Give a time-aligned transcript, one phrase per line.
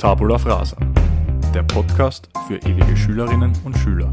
[0.00, 0.78] Tabula Frasa,
[1.52, 4.10] der Podcast für ewige Schülerinnen und Schüler.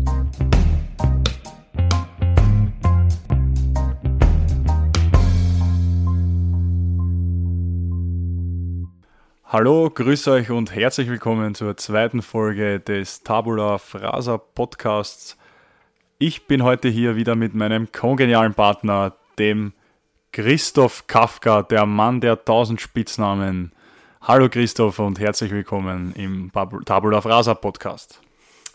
[9.46, 15.38] Hallo, grüß euch und herzlich willkommen zur zweiten Folge des Tabula Frasa Podcasts.
[16.20, 19.72] Ich bin heute hier wieder mit meinem kongenialen Partner, dem
[20.34, 23.72] Christoph Kafka, der Mann der tausend Spitznamen.
[24.28, 26.52] Hallo Christoph und herzlich willkommen im
[26.84, 28.20] Tabula Frasa Podcast.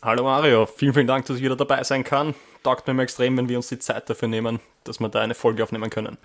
[0.01, 2.34] Hallo Mario, vielen, vielen Dank, dass ich wieder dabei sein kann.
[2.62, 5.34] Taugt mir immer extrem, wenn wir uns die Zeit dafür nehmen, dass wir da eine
[5.34, 6.16] Folge aufnehmen können.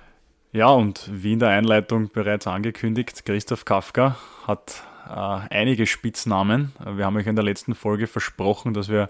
[0.54, 4.16] Ja, und wie in der Einleitung bereits angekündigt, Christoph Kafka
[4.48, 6.72] hat äh, einige Spitznamen.
[6.96, 9.10] Wir haben euch in der letzten Folge versprochen, dass wir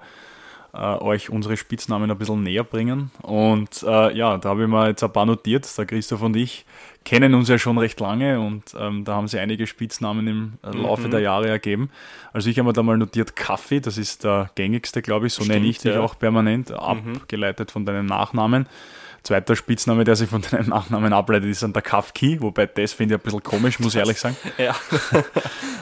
[0.78, 3.12] äh, euch unsere Spitznamen ein bisschen näher bringen.
[3.24, 5.78] Und äh, ja, da habe ich mir jetzt ein paar notiert.
[5.78, 6.66] Der Christoph und ich
[7.04, 11.08] kennen uns ja schon recht lange und ähm, da haben sie einige Spitznamen im Laufe
[11.08, 11.12] mhm.
[11.12, 11.90] der Jahre ergeben.
[12.34, 15.46] Also ich habe mir da mal notiert Kaffee, das ist der gängigste, glaube ich, so
[15.46, 16.02] nenne ich dich ja.
[16.02, 16.76] auch permanent, mhm.
[16.76, 18.68] abgeleitet von deinem Nachnamen.
[19.24, 23.16] Zweiter Spitzname, der sich von deinem Nachnamen ableitet, ist dann der Kafki, wobei das finde
[23.16, 24.36] ich ein bisschen komisch, muss ich ehrlich sagen.
[24.58, 24.76] ja.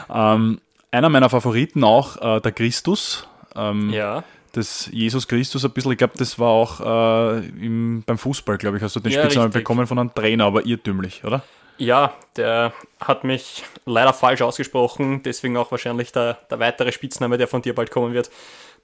[0.34, 0.60] ähm,
[0.92, 3.26] einer meiner Favoriten auch, äh, der Christus.
[3.56, 4.22] Ähm, ja.
[4.56, 8.78] Das Jesus Christus ein bisschen, ich glaube, das war auch äh, im, beim Fußball, glaube
[8.78, 9.64] ich, hast du den ja, Spitznamen richtig.
[9.64, 11.42] bekommen von einem Trainer, aber irrtümlich, oder?
[11.76, 17.48] Ja, der hat mich leider falsch ausgesprochen, deswegen auch wahrscheinlich der, der weitere Spitzname, der
[17.48, 18.30] von dir bald kommen wird.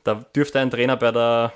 [0.04, 1.54] Da dürfte ein Trainer bei der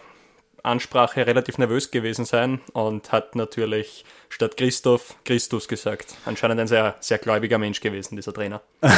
[0.62, 6.14] Ansprache relativ nervös gewesen sein und hat natürlich statt Christoph Christus gesagt.
[6.24, 8.60] Anscheinend ein sehr, sehr gläubiger Mensch gewesen, dieser Trainer.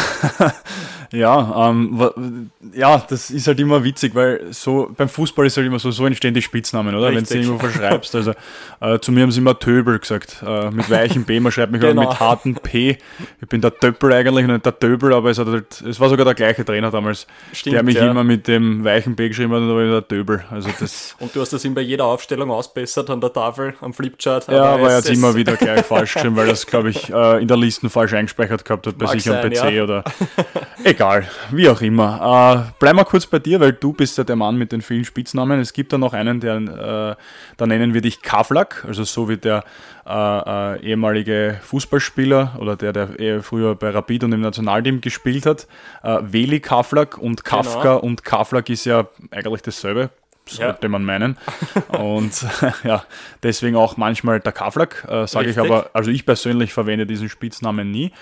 [1.12, 5.78] ja, ähm, ja, das ist halt immer witzig, weil so beim Fußball ist halt immer
[5.78, 7.14] so, so entstehen die Spitznamen, oder?
[7.14, 8.14] Wenn du irgendwo verschreibst.
[8.14, 8.32] Also
[8.80, 10.42] äh, zu mir haben sie immer Töbel gesagt.
[10.44, 12.08] Äh, mit weichem B, man schreibt mich genau.
[12.08, 12.98] mit hartem P.
[13.40, 16.08] Ich bin der Töppel eigentlich und nicht der Töbel, aber es, hat halt, es war
[16.08, 18.10] sogar der gleiche Trainer damals, Stimmt, der mich ja.
[18.10, 20.44] immer mit dem weichen B geschrieben hat und da war ich der Töbel.
[20.50, 23.92] Also das und du hast das ihm bei jeder Aufstellung ausbessert an der Tafel, am
[23.92, 24.48] Flipchart.
[24.48, 27.40] Ja, aber, aber er hat immer wieder gleich falsch geschrieben, weil das, glaube ich, äh,
[27.40, 29.84] in der Liste falsch eingespeichert gehabt hat, bei Mag sich am PC ja.
[29.84, 30.04] oder
[30.84, 32.66] egal, wie auch immer.
[32.68, 35.04] Äh, bleib mal kurz bei dir, weil du bist ja der Mann mit den vielen
[35.04, 35.60] Spitznamen.
[35.60, 37.22] Es gibt da noch einen, der, äh,
[37.56, 39.64] da nennen wir dich Kavlak, also so wie der
[40.08, 45.66] äh, äh, ehemalige Fußballspieler oder der, der früher bei Rapid und im Nationalteam gespielt hat.
[46.02, 47.98] Äh, Veli Kavlak und Kafka genau.
[47.98, 50.08] und Kavlak ist ja eigentlich dasselbe
[50.50, 50.88] sollte ja.
[50.88, 51.36] man meinen.
[51.88, 52.46] Und
[52.84, 53.04] ja,
[53.42, 57.90] deswegen auch manchmal der Kavlak, äh, sage ich aber, also ich persönlich verwende diesen Spitznamen
[57.90, 58.12] nie.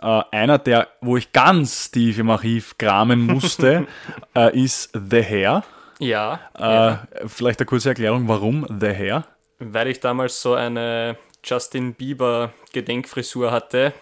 [0.00, 3.86] Äh, einer, der, wo ich ganz tief im Archiv kramen musste,
[4.34, 5.64] äh, ist The Hair.
[5.98, 7.02] Ja, äh, ja.
[7.26, 9.24] Vielleicht eine kurze Erklärung, warum The Hair?
[9.60, 13.92] Weil ich damals so eine Justin Bieber Gedenkfrisur hatte,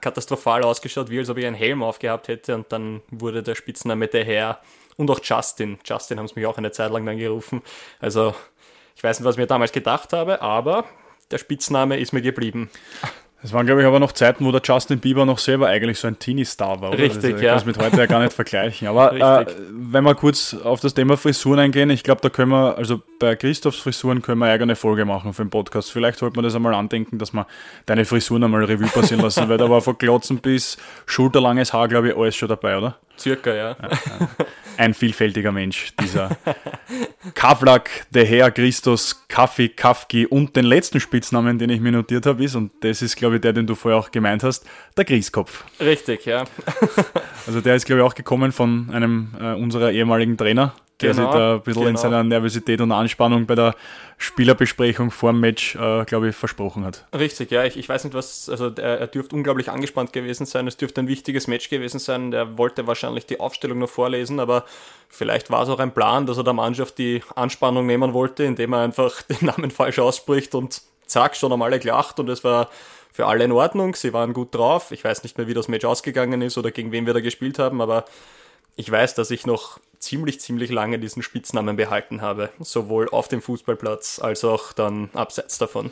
[0.00, 4.08] katastrophal ausgeschaut, wie als ob ich einen Helm aufgehabt hätte und dann wurde der Spitzname
[4.10, 4.58] The Hair
[5.00, 5.78] und auch Justin.
[5.84, 7.62] Justin haben es mich auch eine Zeit lang dann gerufen.
[7.98, 8.34] Also
[8.94, 10.84] ich weiß nicht, was ich mir damals gedacht habe, aber
[11.30, 12.70] der Spitzname ist mir geblieben.
[13.42, 16.06] Es waren, glaube ich, aber noch Zeiten, wo der Justin Bieber noch selber eigentlich so
[16.06, 16.90] ein Teenie-Star war.
[16.90, 16.98] Oder?
[16.98, 17.38] Richtig, also, ja.
[17.38, 18.86] Ich kann es mit heute ja gar nicht vergleichen.
[18.86, 22.76] Aber äh, wenn wir kurz auf das Thema Frisuren eingehen, ich glaube, da können wir,
[22.76, 25.90] also bei Christophs Frisuren können wir eine eigene Folge machen für den Podcast.
[25.90, 27.46] Vielleicht sollte man das einmal andenken, dass man
[27.86, 32.10] deine Frisuren einmal Revue passieren lassen, weil da war von Glotzen bis schulterlanges Haar, glaube
[32.10, 32.98] ich, alles schon dabei, oder?
[33.20, 33.76] Circa, ja.
[34.78, 36.30] Ein vielfältiger Mensch, dieser
[37.34, 42.42] Kavlak, der Herr Christus, Kaffi, Kafki und den letzten Spitznamen, den ich mir notiert habe,
[42.42, 44.64] ist, und das ist, glaube ich, der, den du vorher auch gemeint hast,
[44.96, 45.64] der Grießkopf.
[45.80, 46.44] Richtig, ja.
[47.46, 51.30] also der ist, glaube ich, auch gekommen von einem äh, unserer ehemaligen Trainer, der genau,
[51.30, 51.90] sich da ein bisschen genau.
[51.90, 53.74] in seiner Nervosität und Anspannung bei der
[54.18, 57.06] Spielerbesprechung vor dem Match, äh, glaube ich, versprochen hat.
[57.16, 57.64] Richtig, ja.
[57.64, 60.66] Ich, ich weiß nicht, was, also er, er dürfte unglaublich angespannt gewesen sein.
[60.66, 62.32] Es dürfte ein wichtiges Match gewesen sein.
[62.32, 64.64] Er wollte wahrscheinlich die Aufstellung noch vorlesen, aber
[65.08, 68.74] vielleicht war es auch ein Plan, dass er der Mannschaft die Anspannung nehmen wollte, indem
[68.74, 72.68] er einfach den Namen falsch ausspricht und zack, schon haben alle gelacht und es war
[73.12, 73.94] für alle in Ordnung.
[73.94, 74.92] Sie waren gut drauf.
[74.92, 77.58] Ich weiß nicht mehr, wie das Match ausgegangen ist oder gegen wen wir da gespielt
[77.58, 78.04] haben, aber
[78.76, 82.50] ich weiß, dass ich noch ziemlich, ziemlich lange diesen Spitznamen behalten habe.
[82.58, 85.90] Sowohl auf dem Fußballplatz als auch dann abseits davon.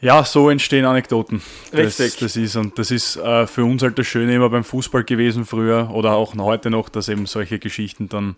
[0.00, 1.42] Ja, so entstehen Anekdoten.
[1.72, 2.18] Richtig.
[2.18, 5.46] Das, ist, und das ist äh, für uns halt das Schöne immer beim Fußball gewesen
[5.46, 8.36] früher oder auch heute noch, dass eben solche Geschichten dann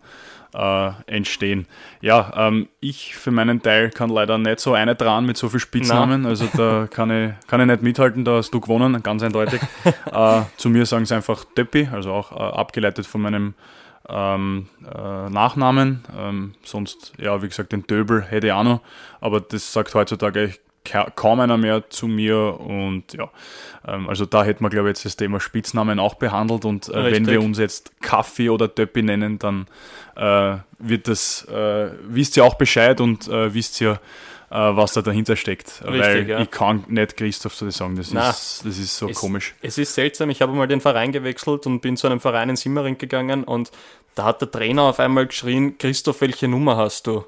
[0.54, 1.66] äh, entstehen.
[2.00, 5.60] Ja, ähm, ich für meinen Teil kann leider nicht so eine dran mit so viel
[5.60, 6.22] Spitznamen.
[6.22, 6.28] Na.
[6.28, 9.60] Also da kann ich, kann ich nicht mithalten, da hast du gewonnen, ganz eindeutig.
[10.12, 13.54] äh, zu mir sagen sie einfach Deppi, also auch äh, abgeleitet von meinem
[14.08, 16.04] ähm, äh, Nachnamen.
[16.16, 18.80] Ähm, sonst, ja, wie gesagt, den Döbel hätte ich auch noch,
[19.20, 20.54] aber das sagt heutzutage
[21.16, 23.30] kaum einer mehr zu mir und ja,
[23.86, 27.12] ähm, also da hätten wir, glaube ich, jetzt das Thema Spitznamen auch behandelt und äh,
[27.12, 29.66] wenn wir uns jetzt Kaffee oder Töppi nennen, dann
[30.16, 34.00] äh, wird das, äh, wisst ihr auch Bescheid und äh, wisst ihr,
[34.50, 35.82] äh, was da dahinter steckt.
[35.84, 36.40] Richtig, Weil ja.
[36.40, 39.54] ich kann nicht Christoph so sagen, das, ist, das ist so es, komisch.
[39.60, 42.56] Es ist seltsam, ich habe mal den Verein gewechselt und bin zu einem Verein in
[42.56, 43.70] Simmering gegangen und
[44.18, 47.24] da hat der Trainer auf einmal geschrien, Christoph, welche Nummer hast du?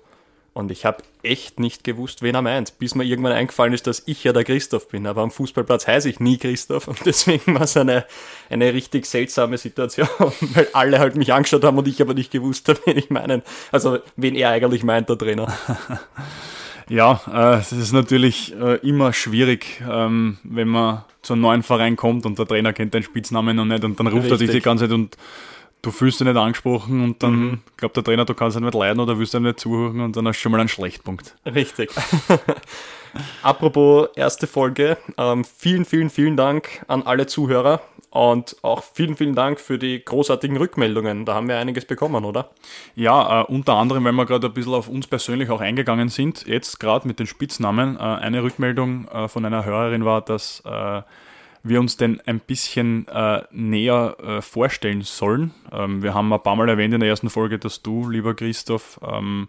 [0.53, 4.03] Und ich habe echt nicht gewusst, wen er meint, bis mir irgendwann eingefallen ist, dass
[4.07, 5.07] ich ja der Christoph bin.
[5.07, 8.05] Aber am Fußballplatz heiße ich nie Christoph und deswegen war es eine,
[8.49, 10.09] eine richtig seltsame Situation,
[10.41, 13.43] weil alle halt mich angeschaut haben und ich aber nicht gewusst habe, wen ich meinen.
[13.71, 15.47] Also wen er eigentlich meint, der Trainer.
[16.89, 21.95] Ja, äh, es ist natürlich äh, immer schwierig, ähm, wenn man zu einem neuen Verein
[21.95, 24.33] kommt und der Trainer kennt den Spitznamen noch nicht und dann ruft Richtig.
[24.33, 25.17] er dich die ganze Zeit und
[25.83, 27.59] du fühlst dich nicht angesprochen und dann mhm.
[27.77, 30.37] glaubt der Trainer, du kannst nicht leiden oder willst ihm nicht zuhören und dann hast
[30.37, 31.37] du schon mal einen Schlechtpunkt.
[31.47, 31.91] Richtig.
[33.43, 37.81] Apropos erste Folge, ähm, vielen, vielen, vielen Dank an alle Zuhörer
[38.11, 41.25] und auch vielen, vielen Dank für die großartigen Rückmeldungen.
[41.25, 42.51] Da haben wir einiges bekommen, oder?
[42.95, 46.47] Ja, äh, unter anderem, weil wir gerade ein bisschen auf uns persönlich auch eingegangen sind,
[46.47, 47.97] jetzt gerade mit den Spitznamen.
[47.97, 51.03] Äh, eine Rückmeldung äh, von einer Hörerin war, dass äh,
[51.63, 55.53] wir uns denn ein bisschen äh, näher äh, vorstellen sollen.
[55.73, 58.99] Ähm, wir haben ein paar Mal erwähnt in der ersten Folge, dass du, lieber Christoph,
[59.03, 59.49] ähm,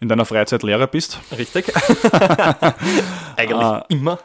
[0.00, 1.20] in deiner Freizeit Lehrer bist.
[1.36, 1.72] Richtig.
[3.36, 4.18] eigentlich äh, immer.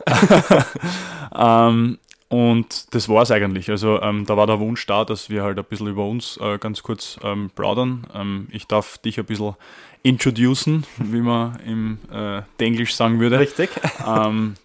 [1.35, 1.99] ähm,
[2.29, 3.69] und das war es eigentlich.
[3.69, 6.57] Also ähm, da war der Wunsch da, dass wir halt ein bisschen über uns äh,
[6.57, 8.05] ganz kurz ähm, plaudern.
[8.13, 9.55] Ähm, ich darf dich ein bisschen
[10.03, 13.39] introducen, wie man im äh, Englisch sagen würde.
[13.39, 13.69] Richtig.
[14.05, 14.55] Ähm,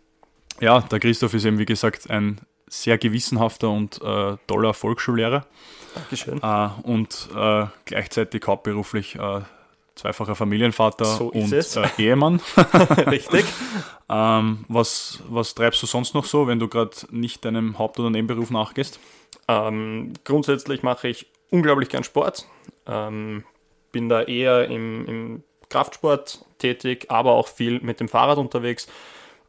[0.61, 2.39] ja, der Christoph ist eben, wie gesagt, ein
[2.69, 5.47] sehr gewissenhafter und äh, toller Volksschullehrer.
[5.95, 6.43] Dankeschön.
[6.43, 9.43] Äh, und äh, gleichzeitig hauptberuflich äh,
[9.95, 12.41] zweifacher Familienvater so und äh, Ehemann.
[13.07, 13.45] Richtig.
[14.09, 18.11] ähm, was, was treibst du sonst noch so, wenn du gerade nicht deinem Haupt- oder
[18.11, 18.99] Nebenberuf nachgehst?
[19.47, 22.47] Ähm, grundsätzlich mache ich unglaublich gern Sport.
[22.87, 23.45] Ähm,
[23.93, 28.89] bin da eher im, im Kraftsport tätig, aber auch viel mit dem Fahrrad unterwegs,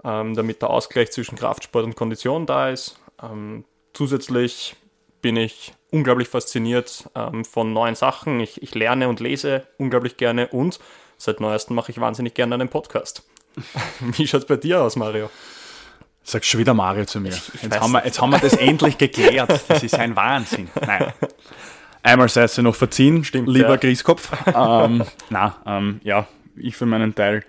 [0.04, 3.00] ähm, damit der Ausgleich zwischen Kraftsport und Kondition da ist.
[3.22, 4.76] Ähm, zusätzlich
[5.22, 8.40] bin ich unglaublich fasziniert ähm, von neuen Sachen.
[8.40, 10.80] Ich, ich, lerne und lese unglaublich gerne und
[11.18, 13.24] seit neuestem mache ich wahnsinnig gerne einen Podcast.
[14.00, 15.30] Wie schaut es bei dir aus, Mario?
[16.24, 17.30] Sagst schon wieder Mario zu mir.
[17.30, 19.64] Ich, jetzt, haben wir, jetzt haben wir das endlich geklärt.
[19.68, 20.70] Das ist ein Wahnsinn.
[20.80, 21.14] Nein.
[22.04, 23.76] Einmal seid ihr noch verziehen, Stimmt, lieber ja.
[23.78, 24.32] Grießkopf.
[24.48, 27.44] ähm, na, ähm, ja, ich für meinen Teil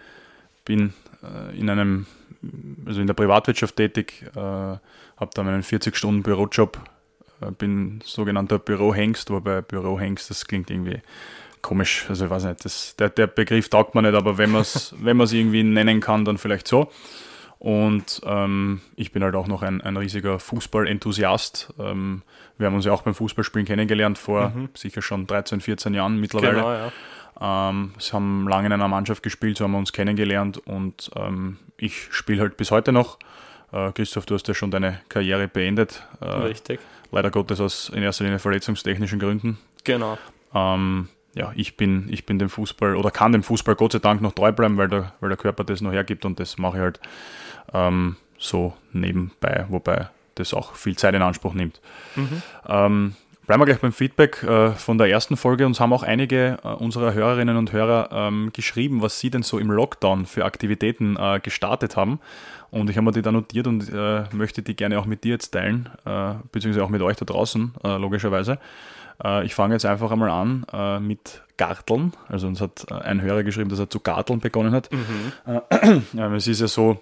[0.64, 2.06] bin äh, in einem,
[2.86, 4.76] also in der Privatwirtschaft tätig, äh,
[5.16, 6.78] habe da meinen 40-Stunden-Bürojob,
[7.40, 11.00] äh, bin sogenannter Bürohengst, wobei Bürohengst, das klingt irgendwie
[11.62, 14.62] komisch, also ich weiß nicht, das, der, der Begriff taugt man nicht, aber wenn man
[14.62, 16.90] es wenn irgendwie nennen kann, dann vielleicht so.
[17.58, 21.72] Und ähm, ich bin halt auch noch ein, ein riesiger Fußball-Enthusiast.
[21.78, 22.22] Ähm,
[22.58, 24.68] wir haben uns ja auch beim Fußballspielen kennengelernt, vor mhm.
[24.74, 26.54] sicher schon 13, 14 Jahren mittlerweile.
[26.54, 26.92] Genau, ja.
[27.70, 31.58] Ähm, sie haben lange in einer Mannschaft gespielt, so haben wir uns kennengelernt und ähm,
[31.76, 33.18] ich spiele halt bis heute noch.
[33.72, 36.02] Äh, Christoph, du hast ja schon deine Karriere beendet.
[36.20, 36.80] Äh, Richtig.
[37.10, 39.58] Leider Gottes aus in erster Linie verletzungstechnischen Gründen.
[39.84, 40.18] Genau.
[40.54, 44.22] Ähm, ja, ich bin, ich bin dem Fußball oder kann dem Fußball Gott sei Dank
[44.22, 46.82] noch treu bleiben, weil der, weil der Körper das noch hergibt und das mache ich
[46.82, 47.00] halt
[47.74, 51.80] ähm, so nebenbei, wobei das auch viel Zeit in Anspruch nimmt.
[52.14, 52.42] Mhm.
[52.66, 53.14] Ähm,
[53.46, 55.66] bleiben wir gleich beim Feedback äh, von der ersten Folge.
[55.66, 59.58] Uns haben auch einige äh, unserer Hörerinnen und Hörer ähm, geschrieben, was sie denn so
[59.58, 62.20] im Lockdown für Aktivitäten äh, gestartet haben.
[62.70, 65.32] Und ich habe mir die da notiert und äh, möchte die gerne auch mit dir
[65.32, 68.58] jetzt teilen, äh, beziehungsweise auch mit euch da draußen, äh, logischerweise.
[69.44, 72.12] Ich fange jetzt einfach einmal an mit Garteln.
[72.28, 74.90] Also uns hat ein Hörer geschrieben, dass er zu Garteln begonnen hat.
[74.92, 76.12] Mhm.
[76.34, 77.00] es ist ja so,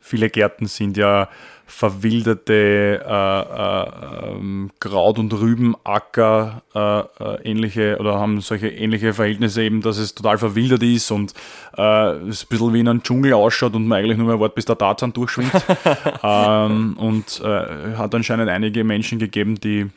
[0.00, 1.28] viele Gärten sind ja
[1.72, 9.80] verwilderte äh, äh, ähm, Kraut- und Rübenacker äh, ähnliche oder haben solche ähnliche Verhältnisse eben,
[9.80, 11.32] dass es total verwildert ist und
[11.72, 14.66] es ein bisschen wie in einem Dschungel ausschaut und man eigentlich nur mehr wartet, bis
[14.66, 15.52] der Tarzan durchschwingt.
[16.22, 19.90] ähm, und hat anscheinend einige Menschen gegeben, die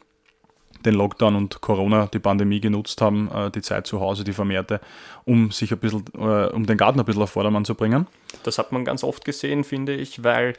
[0.86, 4.80] den Lockdown und Corona, die Pandemie genutzt haben, äh, die Zeit zu Hause, die vermehrte,
[5.26, 8.08] um sich ein bisschen, äh, um den Garten ein bisschen auf Vordermann zu bringen.
[8.44, 10.54] Das hat man ganz oft gesehen, finde ich, weil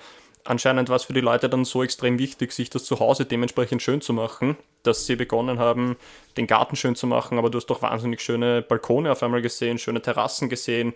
[0.47, 3.83] anscheinend war es für die Leute dann so extrem wichtig, sich das zu Hause dementsprechend
[3.83, 5.97] schön zu machen, dass sie begonnen haben,
[6.37, 7.39] den Garten schön zu machen.
[7.39, 10.95] Aber du hast doch wahnsinnig schöne Balkone auf einmal gesehen, schöne Terrassen gesehen,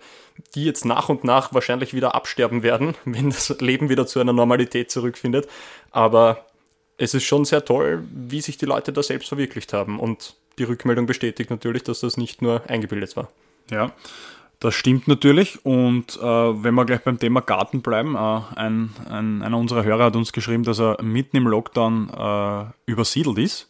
[0.55, 4.33] die jetzt nach und nach wahrscheinlich wieder absterben werden, wenn das Leben wieder zu einer
[4.33, 5.49] Normalität zurückfindet.
[5.91, 6.47] Aber
[6.97, 9.99] es ist schon sehr toll, wie sich die Leute da selbst verwirklicht haben.
[9.99, 13.31] Und die Rückmeldung bestätigt natürlich, dass das nicht nur eingebildet war.
[13.71, 13.93] Ja.
[14.61, 15.65] Das stimmt natürlich.
[15.65, 20.05] Und äh, wenn wir gleich beim Thema Garten bleiben, äh, ein, ein, einer unserer Hörer
[20.05, 23.69] hat uns geschrieben, dass er mitten im Lockdown äh, übersiedelt ist.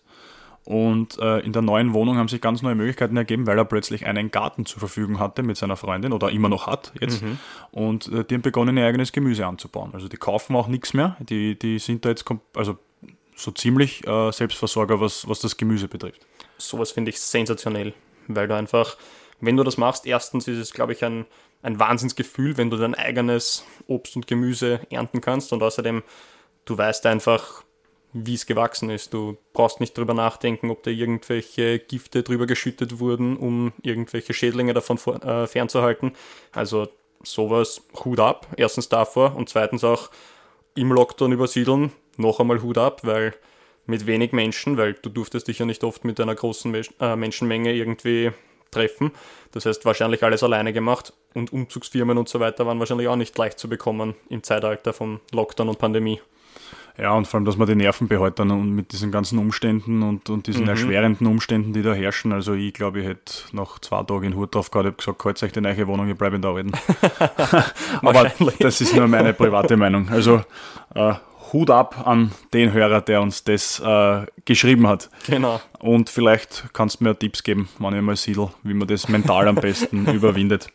[0.64, 4.06] Und äh, in der neuen Wohnung haben sich ganz neue Möglichkeiten ergeben, weil er plötzlich
[4.06, 7.22] einen Garten zur Verfügung hatte mit seiner Freundin oder immer noch hat jetzt.
[7.22, 7.38] Mhm.
[7.70, 9.90] Und äh, die haben begonnen, ihr eigenes Gemüse anzubauen.
[9.94, 11.16] Also die kaufen auch nichts mehr.
[11.20, 12.78] Die, die sind da jetzt also
[13.34, 16.26] so ziemlich äh, Selbstversorger, was, was das Gemüse betrifft.
[16.58, 17.94] Sowas finde ich sensationell,
[18.28, 18.96] weil du einfach,
[19.40, 21.26] wenn du das machst, erstens ist es, glaube ich, ein,
[21.62, 26.02] ein Wahnsinnsgefühl, wenn du dein eigenes Obst und Gemüse ernten kannst und außerdem,
[26.64, 27.64] du weißt einfach,
[28.12, 29.14] wie es gewachsen ist.
[29.14, 34.74] Du brauchst nicht drüber nachdenken, ob da irgendwelche Gifte drüber geschüttet wurden, um irgendwelche Schädlinge
[34.74, 36.12] davon vor, äh, fernzuhalten.
[36.52, 36.88] Also
[37.22, 40.10] sowas Hut ab, erstens davor und zweitens auch
[40.74, 43.34] im Lockdown übersiedeln, noch einmal Hut ab, weil
[43.86, 47.72] mit wenig Menschen, weil du durftest dich ja nicht oft mit einer großen äh, Menschenmenge
[47.72, 48.30] irgendwie
[48.70, 49.12] treffen.
[49.52, 53.36] Das heißt, wahrscheinlich alles alleine gemacht und Umzugsfirmen und so weiter waren wahrscheinlich auch nicht
[53.36, 56.20] leicht zu bekommen im Zeitalter von Lockdown und Pandemie.
[56.98, 60.02] Ja, und vor allem, dass man die Nerven behält dann und mit diesen ganzen Umständen
[60.02, 60.70] und, und diesen mhm.
[60.70, 62.32] erschwerenden Umständen, die da herrschen.
[62.32, 65.42] Also ich glaube, ich hätte nach zwei Tagen in Hut drauf gehabt, ich gesagt, halt
[65.42, 66.72] euch die neue Wohnung, ich bleibe in der alten.
[68.02, 70.10] Aber das ist nur meine private Meinung.
[70.10, 70.42] Also
[70.94, 71.14] äh,
[71.52, 75.10] Hut ab an den Hörer, der uns das äh, geschrieben hat.
[75.26, 75.60] Genau.
[75.78, 79.48] Und vielleicht kannst du mir Tipps geben, wann ich mal siedel, wie man das mental
[79.48, 80.68] am besten überwindet.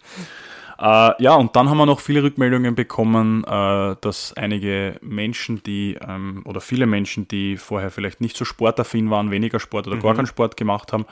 [0.78, 5.98] Äh, ja, und dann haben wir noch viele Rückmeldungen bekommen, äh, dass einige Menschen, die
[6.06, 10.02] ähm, oder viele Menschen, die vorher vielleicht nicht so sportaffin waren, weniger Sport oder mhm.
[10.02, 11.06] gar keinen Sport gemacht haben,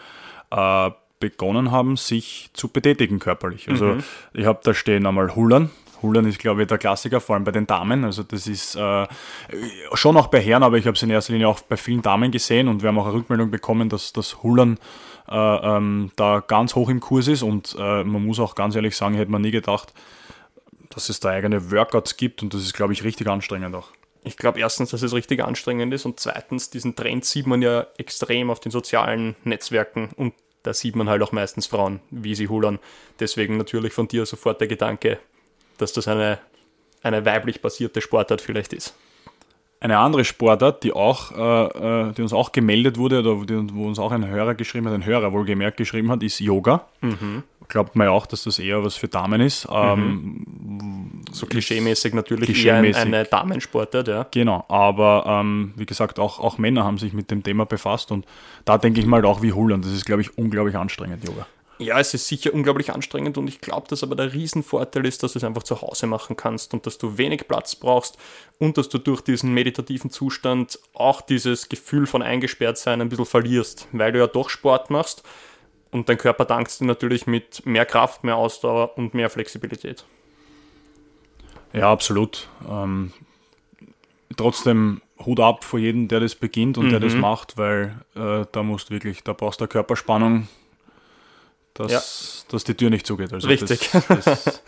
[0.52, 3.70] äh, begonnen haben, sich zu betätigen körperlich.
[3.70, 4.04] Also mhm.
[4.34, 5.70] ich habe da stehen einmal Hullern,
[6.04, 8.04] Hullern ist, glaube ich, der Klassiker, vor allem bei den Damen.
[8.04, 9.08] Also das ist äh,
[9.94, 12.32] schon auch bei Herren, aber ich habe es in erster Linie auch bei vielen Damen
[12.32, 14.78] gesehen und wir haben auch eine Rückmeldung bekommen, dass das Hullern
[15.30, 18.96] äh, ähm, da ganz hoch im Kurs ist und äh, man muss auch ganz ehrlich
[18.96, 19.94] sagen, hätte man nie gedacht,
[20.90, 23.90] dass es da eigene Workouts gibt und das ist, glaube ich, richtig anstrengend auch.
[24.26, 27.88] Ich glaube erstens, dass es richtig anstrengend ist und zweitens, diesen Trend sieht man ja
[27.98, 30.34] extrem auf den sozialen Netzwerken und
[30.64, 32.80] da sieht man halt auch meistens Frauen, wie sie hullern.
[33.20, 35.20] Deswegen natürlich von dir sofort der Gedanke,
[35.78, 36.40] dass das eine,
[37.02, 38.94] eine weiblich basierte Sportart vielleicht ist.
[39.84, 43.86] Eine andere Sportart, die auch, äh, äh die uns auch gemeldet wurde, oder die, wo
[43.86, 46.86] uns auch ein Hörer geschrieben hat, ein Hörer wohlgemerkt geschrieben hat, ist Yoga.
[47.02, 47.44] Mhm.
[47.68, 49.70] Glaubt man ja auch, dass das eher was für Damen ist.
[49.70, 49.76] Mhm.
[49.76, 52.96] Ähm, so klischeemäßig natürlich klischeemäßig.
[52.96, 54.26] eher eine Damensportart, ja.
[54.32, 58.26] Genau, aber ähm, wie gesagt, auch, auch Männer haben sich mit dem Thema befasst und
[58.64, 59.82] da denke ich mal auch wie Hullern.
[59.82, 61.46] Das ist, glaube ich, unglaublich anstrengend, Yoga.
[61.80, 65.34] Ja, es ist sicher unglaublich anstrengend und ich glaube, dass aber der Riesenvorteil ist, dass
[65.34, 68.18] du es einfach zu Hause machen kannst und dass du wenig Platz brauchst
[68.60, 73.26] und dass du durch diesen meditativen Zustand auch dieses Gefühl von eingesperrt sein ein bisschen
[73.26, 75.24] verlierst, weil du ja doch Sport machst
[75.92, 80.06] und dein Körper dankst dir natürlich mit mehr Kraft, mehr Ausdauer und mehr Flexibilität.
[81.74, 82.48] Ja, absolut.
[82.70, 83.14] Ähm,
[84.38, 86.92] trotzdem Hut ab vor jedem, der das beginnt und mhm.
[86.92, 87.22] der das mhm.
[87.22, 90.48] macht, weil äh, da musst wirklich, da brauchst du Körperspannung,
[91.74, 92.02] dass, ja.
[92.50, 93.34] dass die Tür nicht zugeht.
[93.34, 93.90] Also richtig.
[93.92, 94.62] Das, das,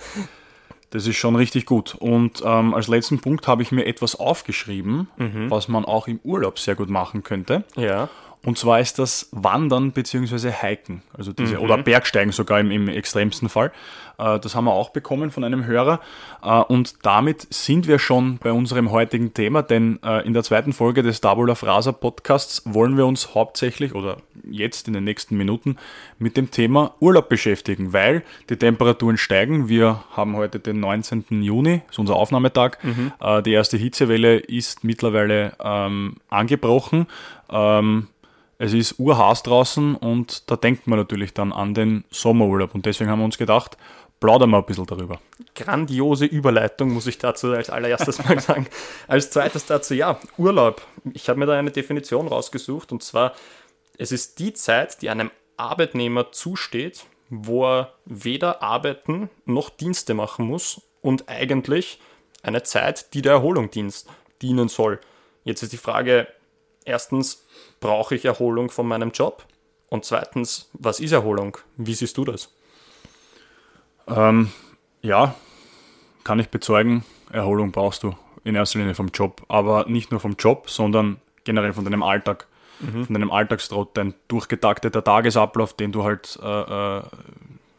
[0.90, 1.96] das, ist schon richtig gut.
[1.96, 5.50] Und ähm, als letzten Punkt habe ich mir etwas aufgeschrieben, mhm.
[5.50, 7.64] was man auch im Urlaub sehr gut machen könnte.
[7.76, 8.10] Ja.
[8.46, 10.52] Und zwar ist das Wandern bzw.
[10.52, 11.62] Hiken, also diese, mhm.
[11.62, 13.72] oder Bergsteigen sogar im, im extremsten Fall.
[14.18, 16.00] Äh, das haben wir auch bekommen von einem Hörer.
[16.44, 20.74] Äh, und damit sind wir schon bei unserem heutigen Thema, denn äh, in der zweiten
[20.74, 24.18] Folge des Tabula Frasa Podcasts wollen wir uns hauptsächlich oder
[24.50, 25.78] jetzt in den nächsten Minuten
[26.20, 29.70] mit dem Thema Urlaub beschäftigen, weil die Temperaturen steigen.
[29.70, 31.42] Wir haben heute den 19.
[31.42, 32.78] Juni, ist unser Aufnahmetag.
[32.84, 33.12] Mhm.
[33.44, 37.08] Die erste Hitzewelle ist mittlerweile ähm, angebrochen.
[37.50, 38.08] Ähm,
[38.58, 42.74] es ist urhaß draußen und da denkt man natürlich dann an den Sommerurlaub.
[42.74, 43.78] Und deswegen haben wir uns gedacht,
[44.20, 45.20] plaudern wir ein bisschen darüber.
[45.56, 48.68] Grandiose Überleitung, muss ich dazu als allererstes mal sagen.
[49.08, 50.82] Als zweites dazu, ja, Urlaub.
[51.14, 53.34] Ich habe mir da eine Definition rausgesucht und zwar,
[53.98, 60.46] es ist die Zeit, die einem Arbeitnehmer zusteht, wo er weder arbeiten noch Dienste machen
[60.46, 62.00] muss und eigentlich
[62.44, 64.10] eine Zeit, die der Erholung dienst,
[64.42, 65.00] dienen soll.
[65.44, 66.28] Jetzt ist die Frage,
[66.86, 67.46] erstens,
[67.86, 69.46] brauche ich Erholung von meinem Job?
[69.90, 71.58] Und zweitens, was ist Erholung?
[71.78, 72.52] Wie siehst du das?
[74.08, 74.50] Ähm,
[75.04, 75.36] ja,
[76.24, 80.36] kann ich bezeugen, Erholung brauchst du in erster Linie vom Job, aber nicht nur vom
[80.38, 82.48] Job, sondern generell von deinem Alltag,
[82.80, 83.06] mhm.
[83.06, 87.02] von deinem Alltagstrott, dein durchgetakteter Tagesablauf, den du halt äh, äh,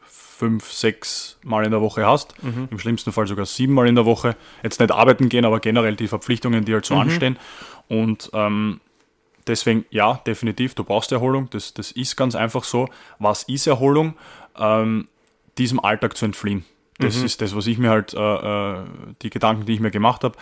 [0.05, 2.69] fünf, sechs Mal in der Woche hast, mhm.
[2.71, 4.37] im schlimmsten Fall sogar sieben Mal in der Woche.
[4.63, 7.01] Jetzt nicht arbeiten gehen, aber generell die Verpflichtungen, die halt so mhm.
[7.01, 7.39] anstehen.
[7.89, 8.81] Und ähm,
[9.47, 11.49] deswegen, ja, definitiv, du brauchst Erholung.
[11.51, 12.89] Das, das ist ganz einfach so.
[13.19, 14.15] Was ist Erholung?
[14.59, 15.09] Ähm,
[15.59, 16.65] diesem Alltag zu entfliehen.
[16.99, 17.27] Das mhm.
[17.27, 18.85] ist das, was ich mir halt, äh, äh
[19.23, 20.37] die Gedanken, die ich mir gemacht habe.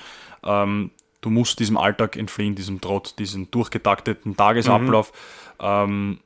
[0.45, 5.13] Ähm, du musst diesem Alltag entfliehen, diesem Trott, diesem durchgetakteten Tagesablauf.
[5.61, 5.67] Mhm.
[5.67, 6.21] Ähm,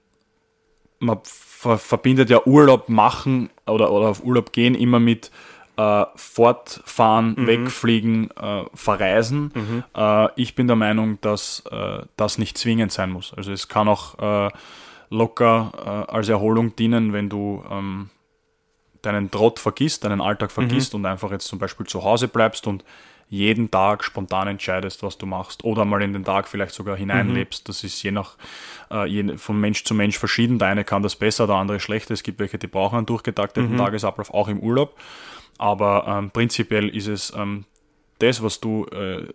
[1.00, 5.30] man ver verbindet ja Urlaub machen oder, oder auf Urlaub gehen immer mit
[5.78, 7.46] äh, fortfahren, mhm.
[7.46, 9.52] wegfliegen, äh, verreisen.
[9.54, 9.84] Mhm.
[9.96, 13.32] Äh, ich bin der Meinung, dass äh, das nicht zwingend sein muss.
[13.34, 14.50] Also es kann auch äh,
[15.10, 15.72] locker
[16.08, 18.10] äh, als Erholung dienen, wenn du ähm,
[19.02, 21.00] deinen Trott vergisst, deinen Alltag vergisst mhm.
[21.00, 22.84] und einfach jetzt zum Beispiel zu Hause bleibst und
[23.30, 27.64] jeden Tag spontan entscheidest, was du machst oder mal in den Tag vielleicht sogar hineinlebst.
[27.64, 27.66] Mhm.
[27.68, 28.36] Das ist je nach
[28.90, 30.58] äh, je, von Mensch zu Mensch verschieden.
[30.58, 32.14] Der eine kann das besser, der andere schlechter.
[32.14, 33.78] Es gibt welche, die brauchen einen durchgetakteten mhm.
[33.78, 34.96] Tagesablauf, auch im Urlaub.
[35.58, 37.64] Aber ähm, prinzipiell ist es ähm,
[38.18, 39.26] das, was du, äh,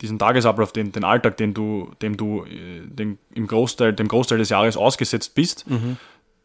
[0.00, 4.38] diesen Tagesablauf, den, den Alltag, den du, dem du äh, dem, im Großteil, dem Großteil
[4.38, 5.96] des Jahres ausgesetzt bist, mhm.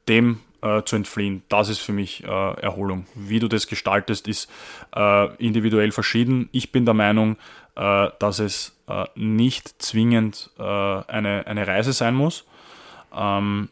[0.07, 1.43] dem äh, zu entfliehen.
[1.49, 3.05] Das ist für mich äh, Erholung.
[3.15, 4.49] Wie du das gestaltest, ist
[4.95, 6.49] äh, individuell verschieden.
[6.51, 7.37] Ich bin der Meinung,
[7.75, 8.71] äh, dass es
[9.15, 12.43] nicht zwingend eine, eine Reise sein muss.
[13.15, 13.69] Ähm,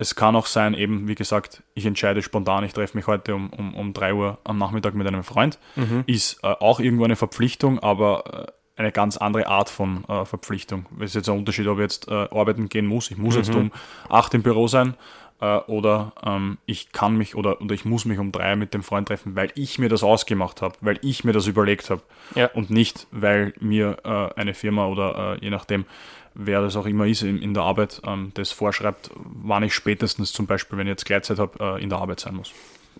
[0.00, 3.50] es kann auch sein, eben, wie gesagt, ich entscheide spontan, ich treffe mich heute um,
[3.50, 5.58] um, um 3 Uhr am Nachmittag mit einem Freund.
[5.76, 6.04] Mhm.
[6.06, 10.86] Ist äh, auch irgendwo eine Verpflichtung, aber äh, eine ganz andere Art von äh, Verpflichtung.
[11.00, 13.10] Es ist jetzt ein Unterschied, ob ich jetzt äh, arbeiten gehen muss.
[13.10, 13.42] Ich muss mhm.
[13.42, 13.72] jetzt um
[14.08, 14.94] 8 im Büro sein
[15.42, 18.82] äh, oder ähm, ich kann mich oder, oder ich muss mich um 3 mit dem
[18.82, 22.00] Freund treffen, weil ich mir das ausgemacht habe, weil ich mir das überlegt habe
[22.34, 22.46] ja.
[22.54, 25.84] und nicht, weil mir äh, eine Firma oder je nachdem
[26.34, 30.32] wer das auch immer ist in, in der Arbeit, ähm, das vorschreibt, wann ich spätestens
[30.32, 32.52] zum Beispiel, wenn ich jetzt Gleitzeit habe, äh, in der Arbeit sein muss.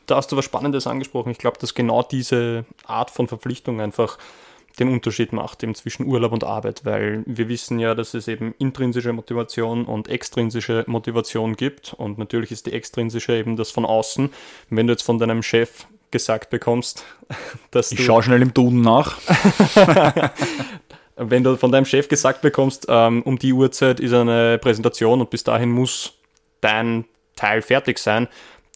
[0.07, 1.31] Da hast du was Spannendes angesprochen.
[1.31, 4.19] Ich glaube, dass genau diese Art von Verpflichtung einfach
[4.79, 8.55] den Unterschied macht eben zwischen Urlaub und Arbeit, weil wir wissen ja, dass es eben
[8.59, 14.31] intrinsische Motivation und extrinsische Motivation gibt und natürlich ist die extrinsische eben das von außen.
[14.69, 17.05] Wenn du jetzt von deinem Chef gesagt bekommst,
[17.71, 18.03] dass ich du...
[18.03, 19.19] Ich schaue schnell im Duden nach.
[21.23, 25.31] wenn du von deinem Chef gesagt bekommst, ähm, um die Uhrzeit ist eine Präsentation und
[25.31, 26.15] bis dahin muss
[26.61, 27.05] dein
[27.37, 28.29] Teil fertig sein,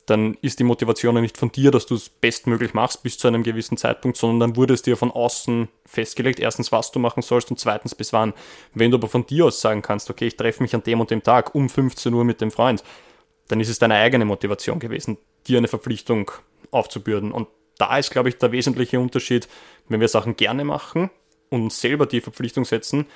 [0.06, 3.28] dann ist die Motivation ja nicht von dir, dass du es bestmöglich machst bis zu
[3.28, 7.22] einem gewissen Zeitpunkt, sondern dann wurde es dir von außen festgelegt, erstens, was du machen
[7.22, 8.34] sollst und zweitens, bis wann.
[8.74, 11.10] Wenn du aber von dir aus sagen kannst, okay, ich treffe mich an dem und
[11.10, 12.84] dem Tag um 15 Uhr mit dem Freund,
[13.48, 15.16] dann ist es deine eigene Motivation gewesen,
[15.46, 16.30] dir eine Verpflichtung
[16.70, 17.32] aufzubürden.
[17.32, 19.48] Und da ist, glaube ich, der wesentliche Unterschied,
[19.88, 21.10] wenn wir Sachen gerne machen,
[21.54, 23.06] uns selber die Verpflichtung setzen,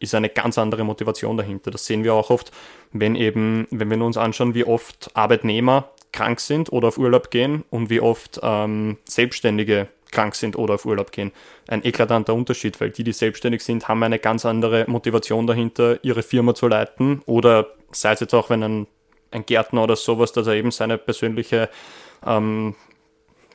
[0.00, 1.70] ist eine ganz andere Motivation dahinter.
[1.70, 2.52] Das sehen wir auch oft,
[2.92, 7.64] wenn eben, wenn wir uns anschauen, wie oft Arbeitnehmer krank sind oder auf Urlaub gehen
[7.70, 11.32] und wie oft ähm, Selbstständige krank sind oder auf Urlaub gehen.
[11.66, 16.22] Ein eklatanter Unterschied, weil die, die selbstständig sind, haben eine ganz andere Motivation dahinter, ihre
[16.22, 18.86] Firma zu leiten oder sei es jetzt auch, wenn ein,
[19.30, 21.68] ein Gärtner oder sowas, dass er eben seine persönliche
[22.26, 22.74] ähm,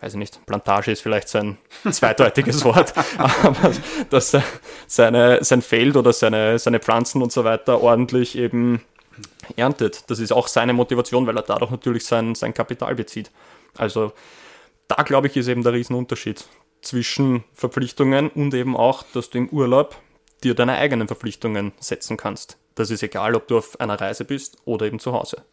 [0.04, 1.58] weiß ich nicht, Plantage ist vielleicht sein
[1.90, 3.72] zweideutiges Wort, aber
[4.10, 4.36] dass
[4.86, 8.82] seine, sein Feld oder seine, seine Pflanzen und so weiter ordentlich eben
[9.56, 10.10] erntet.
[10.10, 13.32] Das ist auch seine Motivation, weil er dadurch natürlich sein, sein Kapital bezieht.
[13.78, 14.12] Also
[14.90, 16.44] da glaube ich, ist eben der Riesenunterschied
[16.82, 19.96] zwischen Verpflichtungen und eben auch, dass du im Urlaub
[20.44, 22.58] dir deine eigenen Verpflichtungen setzen kannst.
[22.76, 25.44] Das ist egal, ob du auf einer Reise bist oder eben zu Hause.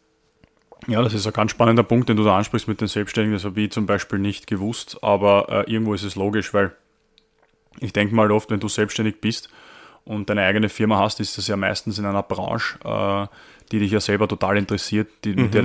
[0.87, 3.35] Ja, das ist ein ganz spannender Punkt, den du da ansprichst mit den Selbstständigen.
[3.35, 6.71] Das habe ich zum Beispiel nicht gewusst, aber äh, irgendwo ist es logisch, weil
[7.79, 9.49] ich denke mal oft, wenn du selbstständig bist
[10.03, 13.27] und deine eigene Firma hast, ist das ja meistens in einer Branche, äh,
[13.71, 15.51] die dich ja selber total interessiert, die, mhm.
[15.51, 15.63] der,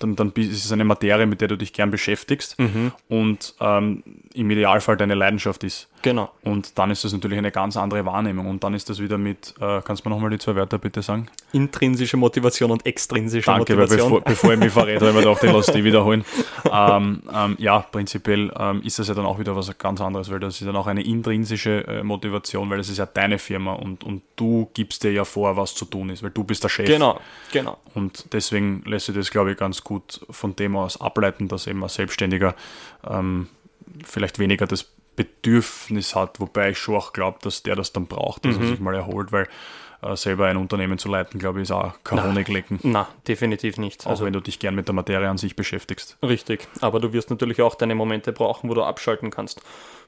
[0.00, 2.92] dann, dann ist es eine Materie, mit der du dich gern beschäftigst mhm.
[3.08, 4.02] und ähm,
[4.34, 5.88] im Idealfall deine Leidenschaft ist.
[6.02, 6.30] Genau.
[6.42, 8.46] Und dann ist das natürlich eine ganz andere Wahrnehmung.
[8.48, 11.02] Und dann ist das wieder mit, äh, kannst du mir nochmal die zwei Wörter bitte
[11.02, 11.28] sagen?
[11.52, 14.12] Intrinsische Motivation und extrinsische Danke, Motivation.
[14.12, 16.24] Weil bevor, bevor ich mich verrät, ich mir gedacht, ich lasse die wiederholen.
[16.72, 20.40] ähm, ähm, ja, prinzipiell ähm, ist das ja dann auch wieder was ganz anderes, weil
[20.40, 24.04] das ist dann auch eine intrinsische äh, Motivation, weil das ist ja deine Firma und,
[24.04, 26.86] und du gibst dir ja vor, was zu tun ist, weil du bist der Chef.
[26.86, 27.20] Genau,
[27.52, 27.78] genau.
[27.94, 31.82] Und deswegen lässt sich das, glaube ich, ganz gut von dem aus ableiten, dass eben
[31.82, 32.54] ein Selbstständiger
[33.08, 33.48] ähm,
[34.04, 38.44] vielleicht weniger das Bedürfnis hat, wobei ich schon auch glaube, dass der das dann braucht,
[38.44, 38.62] dass mhm.
[38.62, 39.48] er sich mal erholt, weil
[40.02, 42.78] äh, selber ein Unternehmen zu leiten, glaube ich, ist auch kein Honiglecken.
[42.82, 44.06] Na, definitiv nicht.
[44.06, 46.16] Auch also, wenn du dich gern mit der Materie an sich beschäftigst.
[46.22, 49.60] Richtig, aber du wirst natürlich auch deine Momente brauchen, wo du abschalten kannst.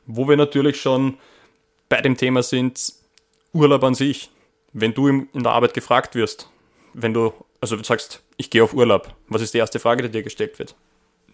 [0.07, 1.19] Wo wir natürlich schon
[1.89, 2.95] bei dem Thema sind,
[3.53, 4.31] Urlaub an sich.
[4.73, 6.49] Wenn du in der Arbeit gefragt wirst,
[6.95, 10.09] wenn du, also du sagst, ich gehe auf Urlaub, was ist die erste Frage, die
[10.09, 10.75] dir gestellt wird?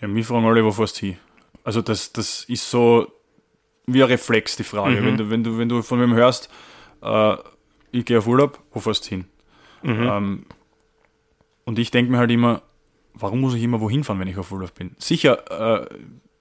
[0.01, 1.19] Ja, mich fragen alle, wo fährst du hin?
[1.63, 3.07] Also das, das ist so,
[3.89, 5.01] wie ein Reflex, die Frage.
[5.01, 5.07] Mhm.
[5.07, 6.51] Wenn, du, wenn, du, wenn du von wem hörst,
[7.03, 7.37] äh,
[7.91, 9.25] ich gehe auf Urlaub, wo fährst du hin?
[9.83, 10.09] Mhm.
[10.09, 10.47] Ähm,
[11.65, 12.63] und ich denke mir halt immer,
[13.15, 14.95] warum muss ich immer wohin fahren, wenn ich auf Urlaub bin?
[14.99, 15.87] Sicher äh,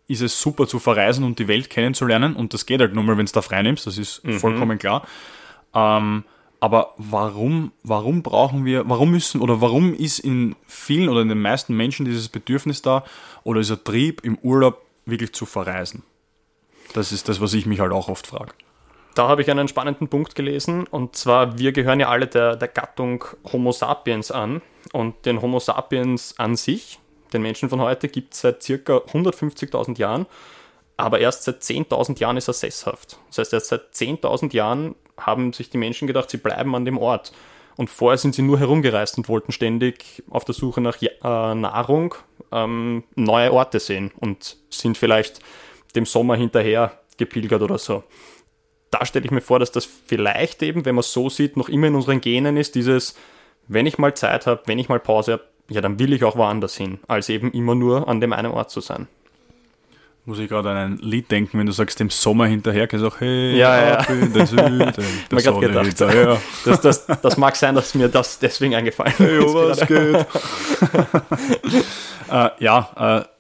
[0.07, 3.17] ist es super zu verreisen und die Welt kennenzulernen und das geht halt nur mal,
[3.17, 4.39] wenn du da frei nimmst, das ist mhm.
[4.39, 5.07] vollkommen klar.
[5.73, 6.23] Ähm,
[6.60, 11.41] aber warum, warum brauchen wir, warum müssen oder warum ist in vielen oder in den
[11.41, 13.03] meisten Menschen dieses Bedürfnis da
[13.43, 16.03] oder dieser Trieb im Urlaub wirklich zu verreisen?
[16.93, 18.54] Das ist das, was ich mich halt auch oft frage.
[19.15, 22.67] Da habe ich einen spannenden Punkt gelesen und zwar, wir gehören ja alle der, der
[22.67, 24.62] Gattung Homo sapiens an
[24.93, 27.00] und den Homo sapiens an sich,
[27.34, 30.28] den Menschen von heute, gibt es seit circa 150.000 Jahren,
[30.97, 33.17] aber erst seit 10.000 Jahren ist er sesshaft.
[33.30, 36.97] Das heißt, erst seit 10.000 Jahren haben sich die Menschen gedacht, sie bleiben an dem
[36.97, 37.32] Ort.
[37.76, 42.15] Und vorher sind sie nur herumgereist und wollten ständig auf der Suche nach äh, Nahrung
[42.52, 45.39] ähm, neue Orte sehen und sind vielleicht
[45.95, 48.04] dem Sommer hinterher gepilgert oder so
[48.91, 51.69] da stelle ich mir vor, dass das vielleicht eben, wenn man es so sieht, noch
[51.69, 53.15] immer in unseren Genen ist, dieses,
[53.67, 56.38] wenn ich mal Zeit habe, wenn ich mal Pause habe, ja, dann will ich auch
[56.38, 59.08] woanders hin, als eben immer nur an dem einen Ort zu sein.
[60.23, 63.08] Muss ich gerade an ein Lied denken, wenn du sagst, dem Sommer hinterher, kannst du
[63.08, 64.04] auch, hey, ja, ja.
[64.10, 64.93] in der Süden,
[65.30, 66.41] der Sonne gedacht, hinterher.
[66.65, 69.19] Das, das, das mag sein, dass mir das deswegen eingefallen ist.
[69.19, 70.26] Hey, was geht?
[72.30, 73.37] uh, ja, uh,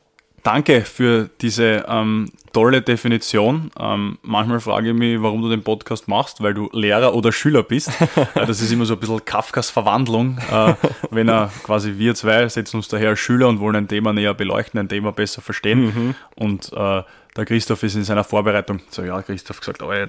[0.47, 3.69] danke für diese ähm, tolle Definition.
[3.77, 7.63] Ähm, manchmal frage ich mich, warum du den Podcast machst, weil du Lehrer oder Schüler
[7.63, 7.91] bist.
[8.33, 10.73] Äh, das ist immer so ein bisschen Kafkas Verwandlung, äh,
[11.11, 14.33] wenn er quasi wir zwei setzen uns daher als Schüler und wollen ein Thema näher
[14.33, 15.85] beleuchten, ein Thema besser verstehen.
[15.85, 16.15] Mhm.
[16.35, 17.03] Und äh,
[17.35, 20.07] der Christoph ist in seiner Vorbereitung, so ja, Christoph gesagt, oh, der,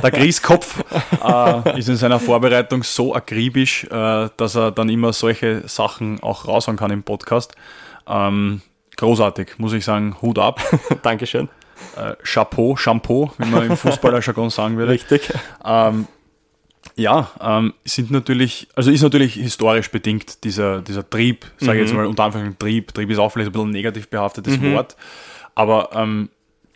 [0.00, 0.84] der Grieskopf
[1.24, 6.46] äh, ist in seiner Vorbereitung so akribisch, äh, dass er dann immer solche Sachen auch
[6.46, 7.56] raushauen kann im Podcast.
[8.06, 8.62] Ähm,
[8.96, 10.60] großartig, muss ich sagen, Hut ab.
[11.02, 11.48] Dankeschön
[11.96, 14.92] äh, Chapeau, Shampoo, wie man im Fußballerjargon sagen würde.
[14.92, 15.32] Richtig.
[15.64, 16.06] Ähm,
[16.96, 21.86] ja, ähm, sind natürlich, also ist natürlich historisch bedingt dieser, dieser Trieb, sage ich mhm.
[21.86, 24.74] jetzt mal unter Anführungszeichen Trieb, Trieb ist auch vielleicht ein bisschen ein negativ behaftetes mhm.
[24.74, 24.96] Wort,
[25.54, 26.28] aber ähm,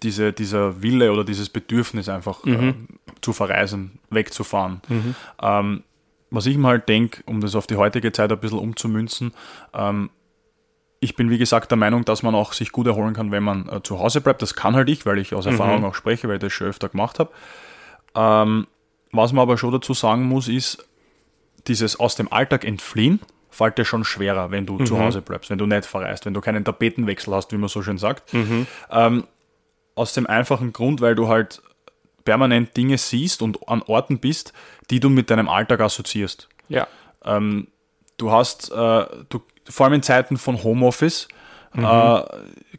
[0.02, 2.54] diese, dieser Wille oder dieses Bedürfnis einfach mhm.
[2.54, 2.74] äh,
[3.20, 4.80] zu verreisen, wegzufahren.
[4.88, 5.14] Mhm.
[5.40, 5.82] Ähm,
[6.30, 9.32] was ich mal halt denke, um das auf die heutige Zeit ein bisschen umzumünzen,
[9.72, 10.10] ähm,
[11.00, 13.68] ich bin wie gesagt der Meinung, dass man auch sich gut erholen kann, wenn man
[13.68, 14.42] äh, zu Hause bleibt.
[14.42, 15.52] Das kann halt ich, weil ich aus mhm.
[15.52, 15.86] Erfahrung mhm.
[15.86, 17.30] auch spreche, weil ich das schon öfter gemacht habe.
[18.14, 18.66] Ähm,
[19.12, 20.86] was man aber schon dazu sagen muss, ist,
[21.66, 24.86] dieses aus dem Alltag entfliehen fällt dir schon schwerer, wenn du mhm.
[24.86, 27.82] zu Hause bleibst, wenn du nicht verreist, wenn du keinen Tapetenwechsel hast, wie man so
[27.82, 28.32] schön sagt.
[28.32, 28.66] Mhm.
[28.90, 29.24] Ähm,
[29.94, 31.60] aus dem einfachen Grund, weil du halt
[32.24, 34.52] permanent Dinge siehst und an Orten bist,
[34.90, 36.48] die du mit deinem Alltag assoziierst.
[36.68, 36.86] Ja.
[37.24, 37.68] Ähm,
[38.16, 41.28] du hast, äh, du vor allem in Zeiten von Homeoffice,
[41.74, 41.84] mhm.
[41.84, 42.22] äh,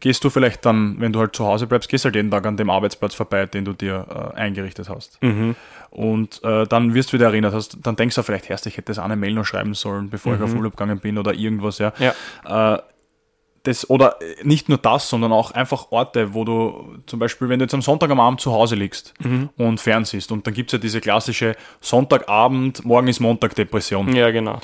[0.00, 2.56] gehst du vielleicht dann, wenn du halt zu Hause bleibst, gehst halt jeden Tag an
[2.56, 5.22] dem Arbeitsplatz vorbei, den du dir äh, eingerichtet hast.
[5.22, 5.56] Mhm.
[5.90, 8.92] Und äh, dann wirst du wieder erinnert, hast, dann denkst du vielleicht erst, ich hätte
[8.92, 10.38] das eine Mail noch schreiben sollen, bevor mhm.
[10.38, 11.92] ich auf Urlaub gegangen bin oder irgendwas, ja.
[11.98, 12.74] ja.
[12.74, 12.82] Äh,
[13.64, 17.64] das, oder nicht nur das, sondern auch einfach Orte, wo du zum Beispiel, wenn du
[17.64, 19.50] jetzt am Sonntag am Abend zu Hause liegst mhm.
[19.58, 24.14] und fernsiehst und dann gibt es ja diese klassische Sonntagabend, morgen ist Montag Depression.
[24.14, 24.60] Ja, genau.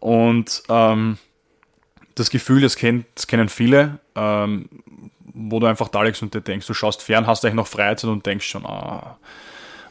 [0.00, 1.18] Und ähm,
[2.14, 4.68] das Gefühl, das, kennt, das kennen viele, ähm,
[5.34, 8.10] wo du einfach da liegst und dir denkst, du schaust fern, hast eigentlich noch Freizeit
[8.10, 9.16] und denkst schon, ah,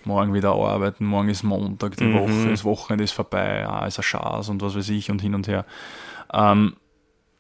[0.03, 2.13] morgen wieder arbeiten, morgen ist Montag, die mhm.
[2.13, 5.35] Woche, das Wochenende ist vorbei, ah, ist ein Schatz und was weiß ich und hin
[5.35, 5.65] und her.
[6.33, 6.75] Ähm,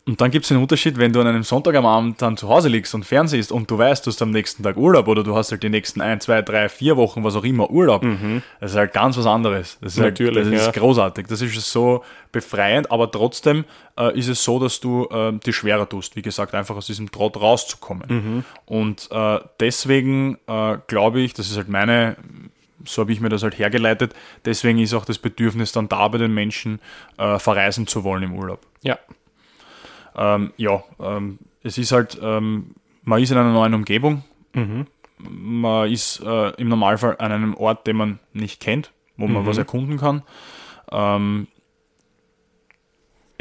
[0.03, 2.49] und dann gibt es einen Unterschied, wenn du an einem Sonntag am Abend dann zu
[2.49, 5.35] Hause liegst und fernsiehst und du weißt, du hast am nächsten Tag Urlaub oder du
[5.35, 8.01] hast halt die nächsten ein, zwei, drei, vier Wochen, was auch immer, Urlaub.
[8.01, 8.41] Mhm.
[8.59, 9.77] Das ist halt ganz was anderes.
[9.79, 11.27] Das ist, halt, Natürlich, halt, das ist großartig.
[11.27, 13.63] Das ist so befreiend, aber trotzdem
[13.95, 17.11] äh, ist es so, dass du äh, dir schwerer tust, wie gesagt, einfach aus diesem
[17.11, 18.07] Trott rauszukommen.
[18.07, 18.45] Mhm.
[18.65, 22.17] Und äh, deswegen äh, glaube ich, das ist halt meine
[22.83, 24.15] so habe ich mir das halt hergeleitet.
[24.43, 26.79] Deswegen ist auch das Bedürfnis dann da bei den Menschen,
[27.19, 28.59] äh, verreisen zu wollen im Urlaub.
[28.81, 28.97] Ja,
[30.15, 32.71] ähm, ja, ähm, es ist halt, ähm,
[33.03, 34.23] man ist in einer neuen Umgebung.
[34.53, 34.87] Mhm.
[35.17, 39.47] Man ist äh, im Normalfall an einem Ort, den man nicht kennt, wo man mhm.
[39.47, 40.23] was erkunden kann.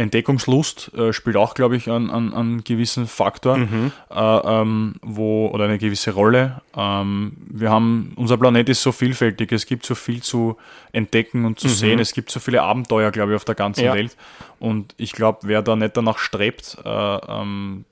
[0.01, 3.93] Entdeckungslust äh, spielt auch, glaube ich, einen, einen, einen gewissen Faktor mhm.
[4.11, 6.63] äh, ähm, wo, oder eine gewisse Rolle.
[6.75, 10.57] Ähm, wir haben, unser Planet ist so vielfältig, es gibt so viel zu
[10.93, 11.73] entdecken und zu mhm.
[11.73, 13.95] sehen, es gibt so viele Abenteuer, glaube ich, auf der ganzen ja.
[13.95, 14.17] Welt.
[14.59, 17.85] Und ich glaube, wer da nicht danach strebt, äh, ähm,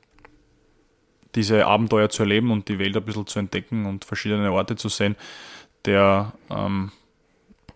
[1.35, 4.89] diese Abenteuer zu erleben und die Welt ein bisschen zu entdecken und verschiedene Orte zu
[4.89, 5.15] sehen,
[5.85, 6.91] der ähm,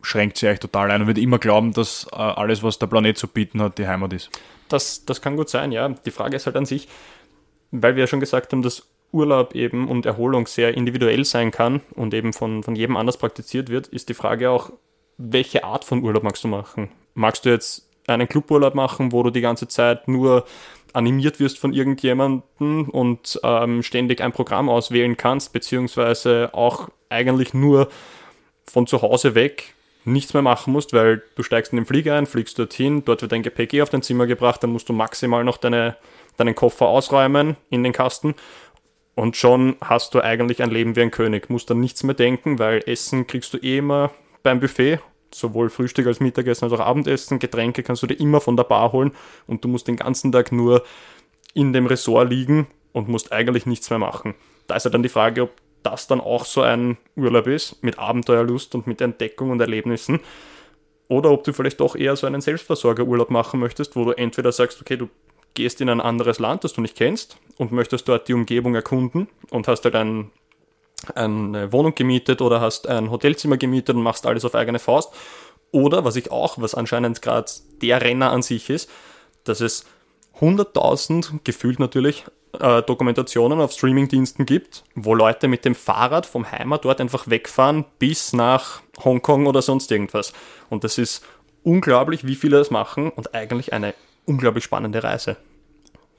[0.02, 3.16] schränkt sie eigentlich total ein und wird immer glauben, dass äh, alles, was der Planet
[3.16, 4.30] zu bieten hat, die Heimat ist.
[4.68, 5.88] Das, das kann gut sein, ja.
[5.88, 6.88] Die Frage ist halt an sich,
[7.70, 11.80] weil wir ja schon gesagt haben, dass Urlaub eben und Erholung sehr individuell sein kann
[11.94, 14.72] und eben von, von jedem anders praktiziert wird, ist die Frage auch,
[15.18, 16.90] welche Art von Urlaub magst du machen?
[17.14, 20.44] Magst du jetzt einen Cluburlaub machen, wo du die ganze Zeit nur
[20.94, 27.88] animiert wirst von irgendjemandem und ähm, ständig ein Programm auswählen kannst, beziehungsweise auch eigentlich nur
[28.66, 32.26] von zu Hause weg nichts mehr machen musst, weil du steigst in den Flieger ein,
[32.26, 35.44] fliegst dorthin, dort wird dein Gepäck eh auf dein Zimmer gebracht, dann musst du maximal
[35.44, 35.96] noch deine,
[36.36, 38.34] deinen Koffer ausräumen in den Kasten
[39.14, 41.50] und schon hast du eigentlich ein Leben wie ein König.
[41.50, 44.10] Musst dann nichts mehr denken, weil Essen kriegst du eh immer
[44.42, 47.38] beim Buffet, sowohl Frühstück als Mittagessen als auch Abendessen.
[47.38, 49.12] Getränke kannst du dir immer von der Bar holen
[49.46, 50.82] und du musst den ganzen Tag nur
[51.54, 54.34] in dem Ressort liegen und musst eigentlich nichts mehr machen.
[54.66, 55.50] Da ist ja dann die Frage, ob
[55.82, 60.20] das dann auch so ein Urlaub ist mit Abenteuerlust und mit Entdeckung und Erlebnissen.
[61.08, 64.80] Oder ob du vielleicht doch eher so einen Selbstversorgerurlaub machen möchtest, wo du entweder sagst,
[64.80, 65.08] okay, du
[65.54, 69.28] gehst in ein anderes Land, das du nicht kennst und möchtest dort die Umgebung erkunden
[69.50, 70.30] und hast halt ein,
[71.14, 75.12] eine Wohnung gemietet oder hast ein Hotelzimmer gemietet und machst alles auf eigene Faust.
[75.70, 78.90] Oder, was ich auch, was anscheinend gerade der Renner an sich ist,
[79.44, 79.84] dass es
[80.40, 82.24] 100.000, gefühlt natürlich,
[82.58, 88.32] äh, Dokumentationen auf Streamingdiensten gibt, wo Leute mit dem Fahrrad vom Heimatort einfach wegfahren bis
[88.32, 90.32] nach Hongkong oder sonst irgendwas.
[90.70, 91.24] Und das ist
[91.62, 93.94] unglaublich, wie viele das machen und eigentlich eine
[94.26, 95.36] unglaublich spannende Reise.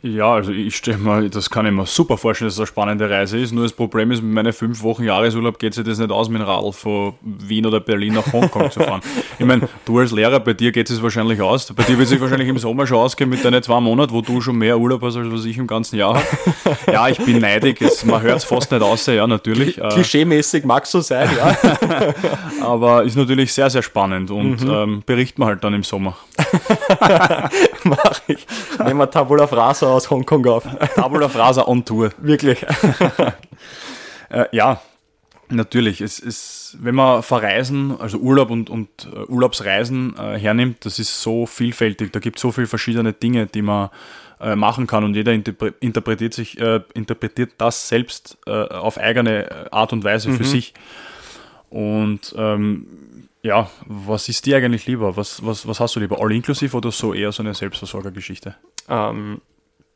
[0.06, 3.10] Ja, also ich stelle mir, das kann ich mir super vorstellen, dass es eine spannende
[3.10, 3.54] Reise ist.
[3.54, 6.42] Nur das Problem ist, mit meinen fünf Wochen Jahresurlaub geht sich das nicht aus, mit
[6.42, 9.02] dem Radl von Wien oder Berlin nach Hongkong zu fahren.
[9.39, 11.74] Ich meine, du als Lehrer, bei dir geht es wahrscheinlich aus.
[11.74, 14.22] Bei dir wird es sich wahrscheinlich im Sommer schon ausgehen mit deinen zwei Monaten, wo
[14.22, 16.78] du schon mehr Urlaub hast, als was ich im ganzen Jahr habe.
[16.92, 17.82] Ja, ich bin neidig.
[17.82, 19.80] Es, man hört es fast nicht aus, ja, natürlich.
[19.80, 21.58] Äh, klischeemäßig mag es so sein, ja.
[22.62, 24.72] Aber ist natürlich sehr, sehr spannend und mhm.
[24.72, 26.16] ähm, berichten wir halt dann im Sommer.
[27.84, 28.46] Mach ich.
[28.84, 30.63] Nehmen wir Tabula Frasa aus Hongkong auf.
[30.96, 32.12] Tabula Frasa on Tour.
[32.18, 32.66] Wirklich.
[34.30, 34.82] äh, ja,
[35.50, 36.02] natürlich.
[36.02, 41.22] Es ist, wenn man Verreisen, also Urlaub und, und uh, Urlaubsreisen äh, hernimmt, das ist
[41.22, 42.12] so vielfältig.
[42.12, 43.89] Da gibt es so viele verschiedene Dinge, die man
[44.39, 49.94] äh, machen kann und jeder interpre interpretiert, sich, äh, interpretiert das selbst auf eigene Art
[49.94, 50.38] und Weise mhm.
[50.38, 50.74] für sich.
[51.70, 52.86] Und ähm,
[53.43, 55.17] ja, was ist dir eigentlich lieber?
[55.17, 56.19] Was, was, was hast du lieber?
[56.21, 58.56] All-inclusive oder so eher so eine Selbstversorgergeschichte?
[58.88, 59.41] Ähm,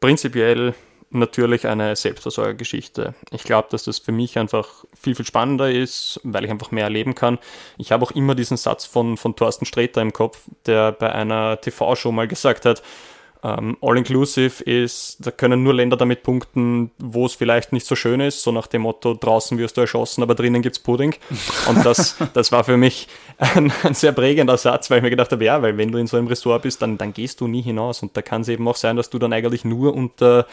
[0.01, 0.75] prinzipiell
[1.10, 3.15] natürlich eine Selbstversorgergeschichte.
[3.31, 6.83] Ich glaube, dass das für mich einfach viel, viel spannender ist, weil ich einfach mehr
[6.83, 7.39] erleben kann.
[7.77, 11.62] Ich habe auch immer diesen Satz von, von Thorsten Sträter im Kopf, der bei einer
[11.62, 12.83] TV-Show mal gesagt hat,
[13.43, 18.19] ähm, All-inclusive ist, da können nur Länder damit punkten, wo es vielleicht nicht so schön
[18.19, 21.15] ist, so nach dem Motto, draußen wirst du erschossen, aber drinnen gibt es Pudding.
[21.67, 25.32] Und das, das war für mich ein, ein, sehr prägender Satz, weil ich mir gedacht
[25.32, 27.62] habe, ja, weil wenn du in so einem Ressort bist, dann, dann gehst du nie
[27.62, 28.02] hinaus.
[28.02, 30.47] Und da kann es eben auch sein, dass du dann eigentlich nur unter,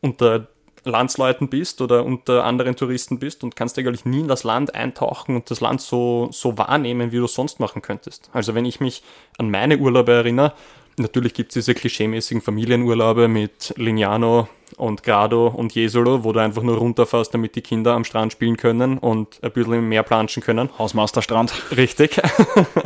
[0.00, 0.48] unter
[0.84, 5.36] Landsleuten bist oder unter anderen Touristen bist und kannst eigentlich nie in das Land eintauchen
[5.36, 8.30] und das Land so, so wahrnehmen, wie du es sonst machen könntest.
[8.32, 9.02] Also wenn ich mich
[9.38, 10.54] an meine Urlaube erinnere,
[11.00, 16.62] Natürlich gibt es diese klischeemäßigen Familienurlaube mit Lignano und Grado und Jesolo, wo du einfach
[16.62, 20.68] nur runterfährst, damit die Kinder am Strand spielen können und ein bisschen mehr planschen können.
[20.78, 21.52] Hausmasterstrand.
[21.74, 22.20] Richtig.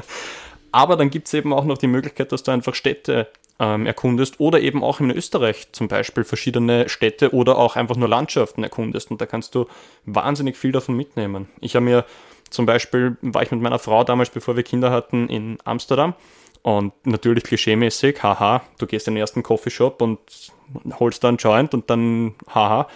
[0.72, 4.38] Aber dann gibt es eben auch noch die Möglichkeit, dass du einfach Städte ähm, erkundest
[4.38, 9.11] oder eben auch in Österreich zum Beispiel verschiedene Städte oder auch einfach nur Landschaften erkundest.
[9.11, 9.66] Und da kannst du
[10.05, 11.48] wahnsinnig viel davon mitnehmen.
[11.61, 12.05] Ich habe mir
[12.50, 16.14] zum Beispiel, war ich mit meiner Frau damals, bevor wir Kinder hatten, in Amsterdam
[16.64, 20.18] und natürlich klischeemäßig, haha, du gehst in den ersten Coffeeshop und
[20.98, 22.88] holst da einen Joint und dann haha.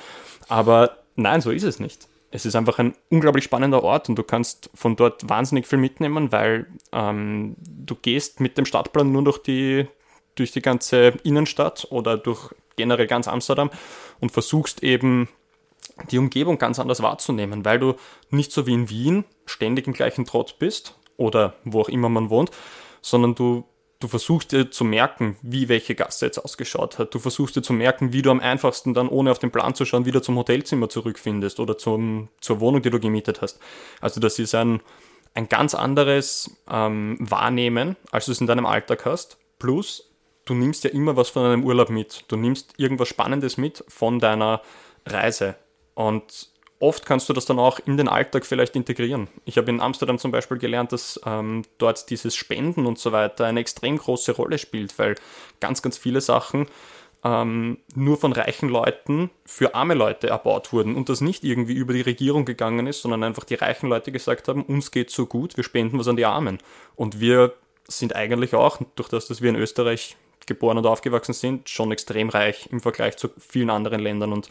[0.49, 2.09] Aber nein, so ist es nicht.
[2.31, 6.33] Es ist einfach ein unglaublich spannender Ort und du kannst von dort wahnsinnig viel mitnehmen,
[6.33, 9.87] weil ähm, du gehst mit dem Stadtplan nur durch die,
[10.35, 13.69] durch die ganze Innenstadt oder durch generell ganz Amsterdam
[14.19, 15.29] und versuchst eben
[16.11, 17.97] die Umgebung ganz anders wahrzunehmen, weil du
[18.31, 22.31] nicht so wie in Wien ständig im gleichen Trott bist oder wo auch immer man
[22.31, 22.51] wohnt,
[23.01, 23.65] sondern du,
[24.01, 27.15] du versuchst dir zu merken, wie welche Gasse jetzt ausgeschaut hat.
[27.15, 29.85] Du versuchst dir zu merken, wie du am einfachsten dann, ohne auf den Plan zu
[29.85, 33.59] schauen, wieder zum Hotelzimmer zurückfindest oder zum, zur Wohnung, die du gemietet hast.
[34.01, 34.81] Also das ist ein,
[35.35, 39.39] ein ganz anderes ähm, Wahrnehmen, als du es in deinem Alltag hast.
[39.59, 40.11] Plus,
[40.45, 42.25] du nimmst ja immer was von deinem Urlaub mit.
[42.29, 44.63] Du nimmst irgendwas Spannendes mit von deiner
[45.07, 45.57] Reise.
[45.95, 49.29] Und oft kannst du das dann auch in den Alltag vielleicht integrieren.
[49.45, 53.47] Ich habe in Amsterdam zum Beispiel gelernt, dass ähm, dort dieses Spenden und so weiter
[53.47, 55.17] eine extrem große Rolle spielt, weil
[55.61, 56.67] ganz, ganz viele Sachen
[57.25, 61.93] ähm, nur von reichen Leuten für arme Leute erbaut wurden und das nicht irgendwie über
[61.93, 65.57] die Regierung gegangen ist, sondern einfach die reichen Leute gesagt haben, uns geht so gut,
[65.57, 66.59] wir spenden was an die Armen.
[66.95, 67.55] Und wir
[67.89, 72.29] sind eigentlich auch, durch das, dass wir in Österreich geboren und aufgewachsen sind, schon extrem
[72.29, 74.49] reich im Vergleich zu vielen anderen Ländern und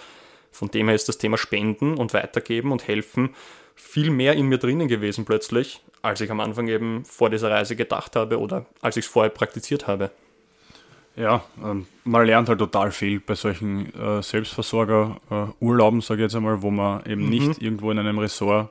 [0.51, 3.35] von dem her ist das Thema Spenden und Weitergeben und Helfen
[3.75, 7.75] viel mehr in mir drinnen gewesen plötzlich, als ich am Anfang eben vor dieser Reise
[7.75, 10.11] gedacht habe oder als ich es vorher praktiziert habe.
[11.15, 16.61] Ja, ähm, man lernt halt total viel bei solchen äh, Selbstversorger-Urlauben, sage ich jetzt einmal,
[16.61, 17.29] wo man eben mhm.
[17.29, 18.69] nicht irgendwo in einem Ressort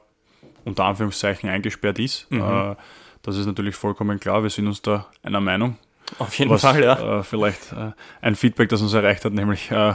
[0.65, 2.31] unter Anführungszeichen eingesperrt ist.
[2.31, 2.43] Mhm.
[2.43, 2.77] Äh,
[3.23, 5.77] das ist natürlich vollkommen klar, wir sind uns da einer Meinung.
[6.19, 7.19] Auf jeden was, Fall, ja.
[7.19, 7.93] Äh, vielleicht äh,
[8.23, 9.95] ein Feedback, das uns erreicht hat, nämlich äh,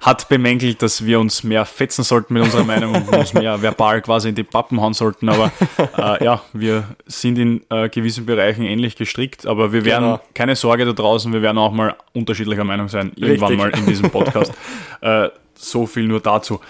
[0.00, 4.02] hat bemängelt, dass wir uns mehr fetzen sollten mit unserer Meinung und uns mehr verbal
[4.02, 5.28] quasi in die Pappen hauen sollten.
[5.28, 5.52] Aber
[5.96, 10.20] äh, ja, wir sind in äh, gewissen Bereichen ähnlich gestrickt, aber wir werden, genau.
[10.34, 13.72] keine Sorge da draußen, wir werden auch mal unterschiedlicher Meinung sein, irgendwann Richtig.
[13.72, 14.52] mal in diesem Podcast.
[15.00, 16.60] Äh, so viel nur dazu.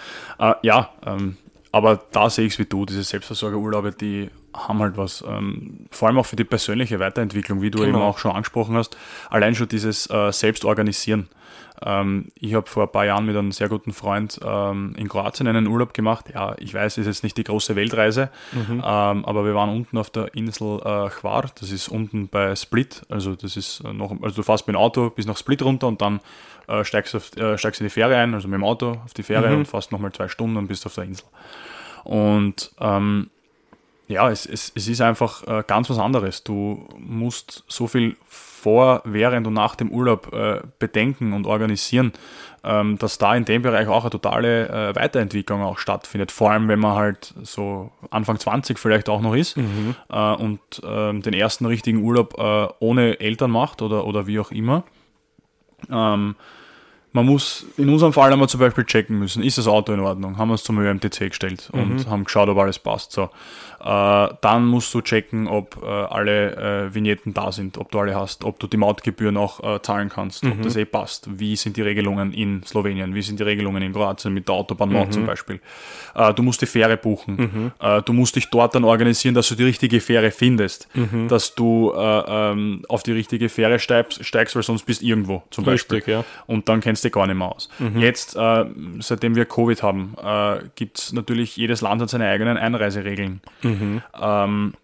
[0.62, 1.36] ja, ähm,
[1.70, 5.24] aber da sehe ich es wie du, diese Selbstversorgerurlaube, die haben halt was.
[5.26, 7.90] Ähm, vor allem auch für die persönliche Weiterentwicklung, wie du genau.
[7.90, 8.96] eben auch schon angesprochen hast.
[9.30, 11.28] Allein schon dieses äh, Selbstorganisieren.
[11.84, 15.48] Ähm, ich habe vor ein paar Jahren mit einem sehr guten Freund ähm, in Kroatien
[15.48, 16.26] einen Urlaub gemacht.
[16.32, 18.82] Ja, ich weiß, es ist jetzt nicht die große Weltreise, mhm.
[18.84, 21.50] ähm, aber wir waren unten auf der Insel äh, Hvar.
[21.58, 23.02] Das ist unten bei Split.
[23.08, 25.88] Also das ist äh, noch, also du fährst mit dem Auto bis nach Split runter
[25.88, 26.20] und dann
[26.68, 29.12] äh, steigst, auf, äh, steigst du in die Fähre ein, also mit dem Auto auf
[29.14, 29.58] die Fähre mhm.
[29.58, 31.26] und fährst nochmal zwei Stunden und bist auf der Insel.
[32.04, 33.30] Und ähm,
[34.08, 36.44] ja, es, es, es ist einfach äh, ganz was anderes.
[36.44, 42.12] Du musst so viel vor, während und nach dem Urlaub äh, bedenken und organisieren,
[42.64, 46.32] ähm, dass da in dem Bereich auch eine totale äh, Weiterentwicklung auch stattfindet.
[46.32, 49.94] Vor allem, wenn man halt so Anfang 20 vielleicht auch noch ist mhm.
[50.10, 54.50] Äh, und ähm, den ersten richtigen Urlaub äh, ohne Eltern macht oder, oder wie auch
[54.50, 54.84] immer.
[55.90, 56.34] Ähm,
[57.14, 60.00] man muss, in unserem Fall haben wir zum Beispiel checken müssen, ist das Auto in
[60.00, 60.36] Ordnung?
[60.36, 62.10] Haben wir es zum ÖMTC gestellt und mhm.
[62.10, 63.12] haben geschaut, ob alles passt.
[63.12, 63.30] So.
[63.80, 68.16] Äh, dann musst du checken, ob äh, alle äh, Vignetten da sind, ob du alle
[68.16, 70.52] hast, ob du die Mautgebühren auch äh, zahlen kannst, mhm.
[70.52, 71.28] ob das eh passt.
[71.38, 73.14] Wie sind die Regelungen in Slowenien?
[73.14, 75.12] Wie sind die Regelungen in Kroatien mit der Autobahnmaut mhm.
[75.12, 75.60] zum Beispiel?
[76.16, 77.36] Äh, du musst die Fähre buchen.
[77.36, 77.72] Mhm.
[77.78, 81.28] Äh, du musst dich dort dann organisieren, dass du die richtige Fähre findest, mhm.
[81.28, 85.64] dass du ähm, auf die richtige Fähre steigst, steigst, weil sonst bist du irgendwo zum
[85.64, 85.98] Beispiel.
[85.98, 86.24] Richtig, ja.
[86.48, 87.68] Und dann kennst du gar nicht mehr aus.
[87.78, 87.98] Mhm.
[87.98, 88.36] Jetzt,
[89.00, 90.14] seitdem wir Covid haben,
[90.74, 93.40] gibt es natürlich, jedes Land hat seine eigenen Einreiseregeln.
[93.62, 93.70] Mhm.
[93.74, 94.02] Mhm.
[94.20, 94.74] Ähm,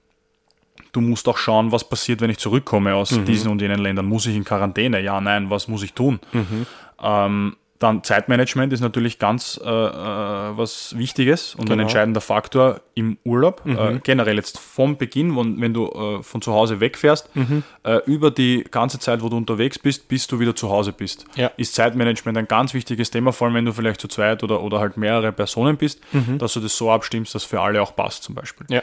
[0.93, 3.25] du musst auch schauen, was passiert, wenn ich zurückkomme aus mhm.
[3.25, 4.07] diesen und jenen Ländern.
[4.07, 5.01] Muss ich in Quarantäne?
[5.01, 6.21] Ja, nein, was muss ich tun?
[6.33, 6.67] Mhm.
[7.03, 11.73] Ähm, dann Zeitmanagement ist natürlich ganz äh, äh, was Wichtiges und genau.
[11.73, 13.63] ein entscheidender Faktor im Urlaub.
[13.65, 13.79] Mhm.
[13.79, 17.65] Äh, generell jetzt vom Beginn, wenn, wenn du äh, von zu Hause wegfährst, mhm.
[17.83, 21.25] Äh, über die ganze Zeit, wo du unterwegs bist, bis du wieder zu Hause bist,
[21.35, 21.51] ja.
[21.57, 24.81] ist Zeitmanagement ein ganz wichtiges Thema, vor allem wenn du vielleicht zu zweit oder, oder
[24.81, 26.37] halt mehrere Personen bist, mhm.
[26.37, 28.67] dass du das so abstimmst, dass für alle auch passt zum Beispiel.
[28.69, 28.83] Ja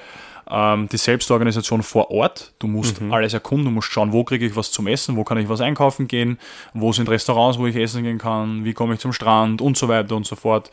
[0.49, 2.53] ähm, die Selbstorganisation vor Ort.
[2.59, 3.13] Du musst mhm.
[3.13, 5.61] alles erkunden, du musst schauen, wo kriege ich was zum Essen, wo kann ich was
[5.61, 6.39] einkaufen gehen,
[6.73, 9.87] wo sind Restaurants, wo ich essen gehen kann, wie komme ich zum Strand und so
[9.87, 10.71] weiter und so fort.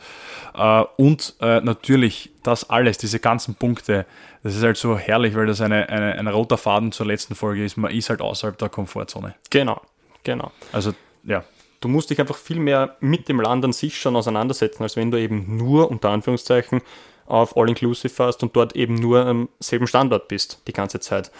[0.53, 4.05] Äh, und äh, natürlich das alles, diese ganzen Punkte,
[4.43, 7.65] das ist halt so herrlich, weil das eine, eine, ein roter Faden zur letzten Folge
[7.65, 7.77] ist.
[7.77, 9.35] Man ist halt außerhalb der Komfortzone.
[9.49, 9.81] Genau,
[10.23, 10.51] genau.
[10.71, 11.43] Also, ja.
[11.81, 15.11] Du musst dich einfach viel mehr mit dem Land an sich schon auseinandersetzen, als wenn
[15.11, 16.81] du eben nur unter Anführungszeichen
[17.25, 21.31] auf All-Inclusive fährst und dort eben nur am selben Standort bist die ganze Zeit.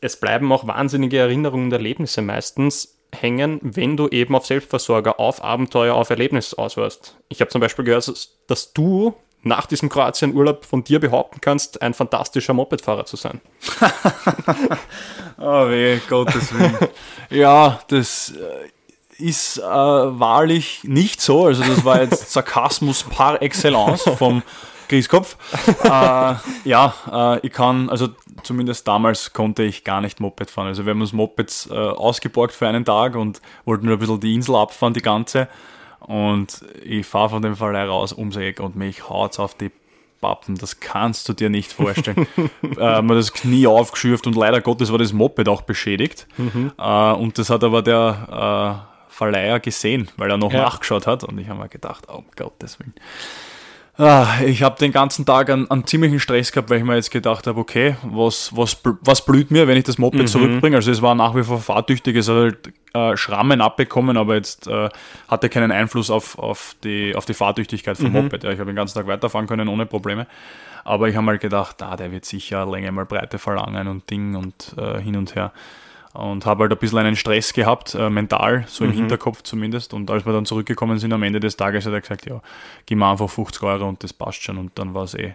[0.00, 5.42] Es bleiben auch wahnsinnige Erinnerungen und Erlebnisse meistens hängen, wenn du eben auf Selbstversorger, auf
[5.42, 7.16] Abenteuer, auf Erlebnis auswärst.
[7.28, 8.12] Ich habe zum Beispiel gehört,
[8.46, 13.40] dass du nach diesem Kroatien-Urlaub von dir behaupten kannst, ein fantastischer Mopedfahrer zu sein.
[15.38, 16.76] oh weh, Gottes Willen.
[17.30, 21.46] ja, das äh, ist äh, wahrlich nicht so.
[21.46, 24.42] Also das war jetzt Sarkasmus par excellence vom
[24.88, 25.36] Grießkopf.
[25.84, 28.08] äh, ja, äh, ich kann, also
[28.42, 30.68] zumindest damals konnte ich gar nicht Moped fahren.
[30.68, 34.20] Also wir haben uns Mopeds äh, ausgeborgt für einen Tag und wollten nur ein bisschen
[34.20, 35.48] die Insel abfahren, die ganze.
[36.00, 39.72] Und ich fahre von dem Fall raus ums Eck und mich haut's auf die
[40.20, 40.56] Pappen.
[40.56, 42.26] Das kannst du dir nicht vorstellen.
[42.78, 46.26] äh, mir das Knie aufgeschürft und leider Gottes war das Moped auch beschädigt.
[46.36, 46.72] Mhm.
[46.78, 50.62] Äh, und das hat aber der äh, Verleiher gesehen, weil er noch ja.
[50.62, 51.24] nachgeschaut hat.
[51.24, 52.94] Und ich habe mir gedacht, oh Gottes Willen.
[53.98, 57.10] Ah, ich habe den ganzen Tag einen, einen, ziemlichen Stress gehabt, weil ich mir jetzt
[57.10, 60.26] gedacht habe, okay, was, was, was blüht mir, wenn ich das Moped mhm.
[60.26, 60.76] zurückbringe?
[60.76, 64.66] Also es war nach wie vor fahrtüchtig, es hat halt äh, Schrammen abbekommen, aber jetzt
[64.66, 64.90] äh,
[65.28, 68.24] hatte keinen Einfluss auf, auf, die, auf die Fahrtüchtigkeit vom mhm.
[68.24, 68.44] Moped.
[68.44, 70.26] Ja, ich habe den ganzen Tag weiterfahren können ohne Probleme.
[70.84, 74.36] Aber ich habe mal gedacht, ah, der wird sicher Länge mal Breite verlangen und Ding
[74.36, 75.52] und äh, hin und her
[76.16, 78.94] und habe halt ein bisschen einen Stress gehabt, äh, mental, so im mhm.
[78.94, 79.94] Hinterkopf zumindest.
[79.94, 82.40] Und als wir dann zurückgekommen sind am Ende des Tages, hat er gesagt, ja,
[82.86, 84.58] gib mir einfach 50 Euro und das passt schon.
[84.58, 85.34] Und dann war es eh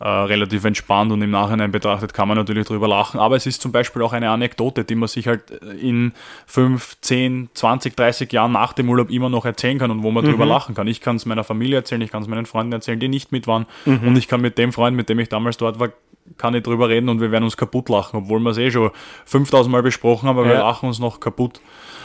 [0.00, 3.20] äh, relativ entspannt und im Nachhinein betrachtet kann man natürlich drüber lachen.
[3.20, 6.12] Aber es ist zum Beispiel auch eine Anekdote, die man sich halt in
[6.46, 10.24] 5, 10, 20, 30 Jahren nach dem Urlaub immer noch erzählen kann und wo man
[10.24, 10.30] mhm.
[10.30, 10.86] drüber lachen kann.
[10.88, 13.46] Ich kann es meiner Familie erzählen, ich kann es meinen Freunden erzählen, die nicht mit
[13.46, 13.66] waren.
[13.84, 14.08] Mhm.
[14.08, 15.90] Und ich kann mit dem Freund, mit dem ich damals dort war,
[16.36, 18.90] kann ich drüber reden und wir werden uns kaputt lachen, obwohl wir es eh schon
[19.26, 20.54] 5000 Mal besprochen haben, aber ja.
[20.54, 21.60] wir lachen uns noch kaputt.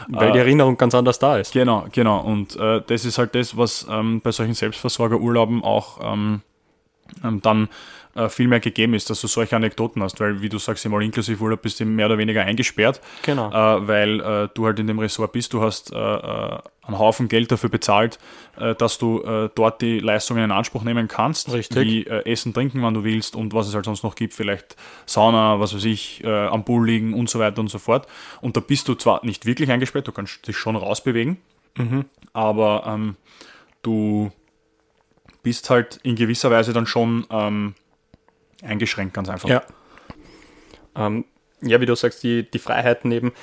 [0.08, 1.54] Weil die äh, Erinnerung ganz anders da ist.
[1.54, 2.20] Genau, genau.
[2.22, 6.42] Und äh, das ist halt das, was ähm, bei solchen Selbstversorgerurlauben auch ähm,
[7.24, 7.70] ähm dann
[8.28, 11.62] viel mehr gegeben ist, dass du solche Anekdoten hast, weil, wie du sagst, im All-Inclusive-Urlaub
[11.62, 13.50] bist du mehr oder weniger eingesperrt, genau.
[13.50, 17.28] Äh, weil äh, du halt in dem Ressort bist, du hast äh, äh, einen Haufen
[17.30, 18.18] Geld dafür bezahlt,
[18.58, 21.86] äh, dass du dort die Leistungen in Anspruch nehmen kannst, Richtig.
[21.86, 25.60] wie Essen, Trinken, wann du willst und was es halt sonst noch gibt, vielleicht Sauna,
[25.60, 28.08] was weiß ich, am Pool liegen und so weiter und so fort.
[28.42, 31.38] Und da bist du zwar nicht wirklich eingesperrt, du kannst dich schon rausbewegen,
[31.78, 32.06] mhm.
[32.34, 33.16] aber ähm,
[33.82, 34.32] du
[35.44, 37.76] bist halt in gewisser Weise dann schon ähm,
[38.64, 39.50] eingeschränkt, ganz einfach.
[39.50, 39.64] Ja.
[40.96, 41.26] Ähm,
[41.62, 43.34] ja, wie du sagst, die, die Freiheiten eben.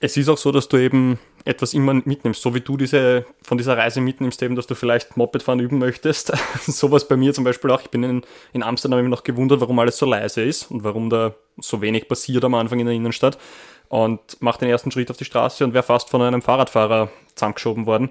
[0.00, 3.58] Es ist auch so, dass du eben etwas immer mitnimmst, so wie du diese von
[3.58, 6.32] dieser Reise mitnimmst, eben, dass du vielleicht Mopedfahren üben möchtest.
[6.66, 7.82] Sowas bei mir zum Beispiel auch.
[7.82, 8.22] Ich bin in,
[8.52, 12.08] in Amsterdam immer noch gewundert, warum alles so leise ist und warum da so wenig
[12.08, 13.38] passiert am Anfang in der Innenstadt.
[13.88, 17.86] Und mach den ersten Schritt auf die Straße und wäre fast von einem Fahrradfahrer zusammengeschoben
[17.86, 18.10] worden,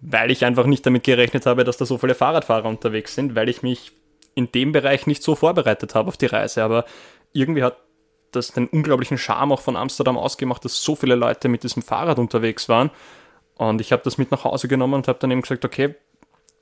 [0.00, 3.48] weil ich einfach nicht damit gerechnet habe, dass da so viele Fahrradfahrer unterwegs sind, weil
[3.48, 3.92] ich mich
[4.34, 6.62] in dem Bereich nicht so vorbereitet habe auf die Reise.
[6.62, 6.84] Aber
[7.32, 7.76] irgendwie hat
[8.32, 12.18] das den unglaublichen Charme auch von Amsterdam ausgemacht, dass so viele Leute mit diesem Fahrrad
[12.18, 12.90] unterwegs waren.
[13.56, 15.94] Und ich habe das mit nach Hause genommen und habe dann eben gesagt, okay,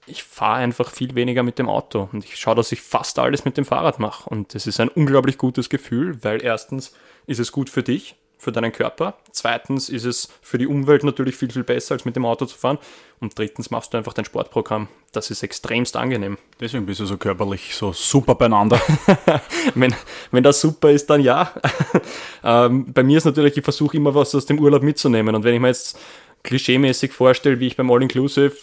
[0.06, 3.44] ich fahre einfach viel weniger mit dem Auto und ich schaue, dass ich fast alles
[3.44, 4.28] mit dem Fahrrad mache.
[4.28, 6.92] Und das ist ein unglaublich gutes Gefühl, weil erstens
[7.26, 9.14] ist es gut für dich, für deinen Körper.
[9.30, 12.59] Zweitens ist es für die Umwelt natürlich viel, viel besser, als mit dem Auto zu
[12.59, 12.78] fahren.
[13.20, 14.88] Und drittens machst du einfach dein Sportprogramm.
[15.12, 16.38] Das ist extremst angenehm.
[16.59, 18.80] Deswegen bist du so körperlich so super beieinander.
[19.76, 19.95] wenn,
[20.32, 21.53] wenn das super ist, dann ja.
[22.43, 25.36] ähm, bei mir ist natürlich, ich versuche immer was aus dem Urlaub mitzunehmen.
[25.36, 25.97] Und wenn ich mir jetzt
[26.43, 28.57] klischeemäßig vorstelle, wie ich beim All-Inclusive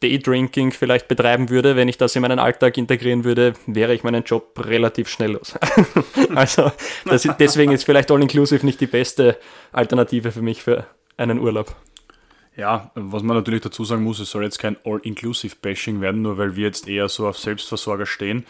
[0.00, 4.24] Daydrinking vielleicht betreiben würde, wenn ich das in meinen Alltag integrieren würde, wäre ich meinen
[4.24, 5.54] Job relativ schnell los.
[6.34, 6.72] also
[7.04, 9.38] das, deswegen ist vielleicht All-Inclusive nicht die beste
[9.72, 10.86] Alternative für mich für
[11.16, 11.74] einen Urlaub.
[12.56, 16.56] Ja, was man natürlich dazu sagen muss, es soll jetzt kein All-Inclusive-Bashing werden, nur weil
[16.56, 18.44] wir jetzt eher so auf Selbstversorger stehen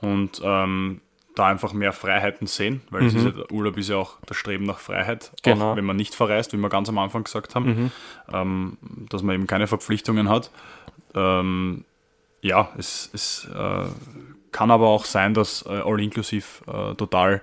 [0.00, 1.00] und ähm,
[1.34, 3.06] da einfach mehr Freiheiten sehen, weil mhm.
[3.08, 5.72] ist ja, der Urlaub ist ja auch das Streben nach Freiheit, genau.
[5.72, 7.90] auch wenn man nicht verreist, wie wir ganz am Anfang gesagt haben, mhm.
[8.32, 8.78] ähm,
[9.10, 10.50] dass man eben keine Verpflichtungen hat.
[11.14, 11.84] Ähm,
[12.40, 13.84] ja, es, es äh,
[14.52, 17.42] kann aber auch sein, dass äh, All-Inclusive äh, total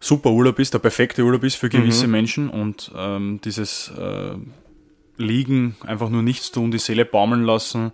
[0.00, 2.12] super Urlaub ist, der perfekte Urlaub ist für gewisse mhm.
[2.12, 4.34] Menschen und ähm, dieses äh,
[5.16, 7.92] Liegen, einfach nur nichts tun, die Seele baumeln lassen,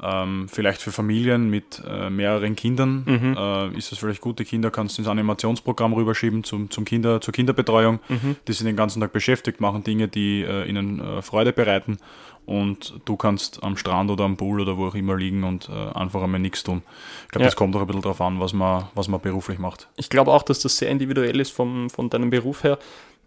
[0.00, 3.36] ähm, vielleicht für Familien mit äh, mehreren Kindern mhm.
[3.36, 4.38] äh, ist das vielleicht gut.
[4.38, 8.00] Die Kinder kannst du ins Animationsprogramm rüberschieben zum, zum Kinder, zur Kinderbetreuung.
[8.08, 8.36] Mhm.
[8.48, 11.98] Die sind den ganzen Tag beschäftigt, machen Dinge, die äh, ihnen äh, Freude bereiten.
[12.44, 15.72] Und du kannst am Strand oder am Pool oder wo auch immer liegen und äh,
[15.96, 16.82] einfach einmal nichts tun.
[17.24, 17.48] Ich glaube, ja.
[17.48, 19.88] das kommt auch ein bisschen darauf an, was man, was man beruflich macht.
[19.96, 22.78] Ich glaube auch, dass das sehr individuell ist vom, von deinem Beruf her.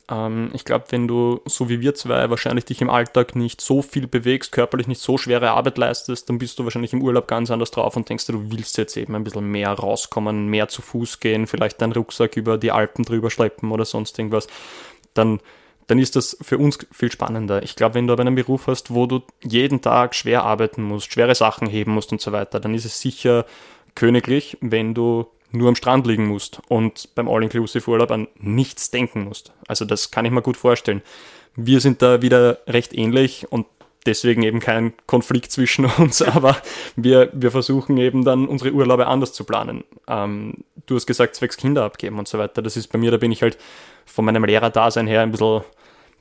[0.09, 3.81] Ähm, ich glaube, wenn du, so wie wir zwei, wahrscheinlich dich im Alltag nicht so
[3.81, 7.51] viel bewegst, körperlich nicht so schwere Arbeit leistest, dann bist du wahrscheinlich im Urlaub ganz
[7.51, 11.19] anders drauf und denkst, du willst jetzt eben ein bisschen mehr rauskommen, mehr zu Fuß
[11.19, 14.47] gehen, vielleicht deinen Rucksack über die Alpen drüber schleppen oder sonst irgendwas.
[15.13, 15.39] Dann
[15.87, 17.61] dann ist das für uns viel spannender.
[17.63, 21.13] Ich glaube, wenn du aber einen Beruf hast, wo du jeden Tag schwer arbeiten musst,
[21.13, 23.45] schwere Sachen heben musst und so weiter, dann ist es sicher
[23.93, 29.53] königlich, wenn du nur am Strand liegen musst und beim All-Inclusive-Urlaub an nichts denken musst.
[29.67, 31.01] Also das kann ich mir gut vorstellen.
[31.55, 33.65] Wir sind da wieder recht ähnlich und
[34.05, 36.57] deswegen eben kein Konflikt zwischen uns, aber
[36.95, 39.83] wir, wir versuchen eben dann unsere Urlaube anders zu planen.
[40.07, 42.61] Ähm, du hast gesagt, zwecks Kinder abgeben und so weiter.
[42.61, 43.57] Das ist bei mir, da bin ich halt
[44.05, 45.63] von meinem Lehrerdasein her ein bisschen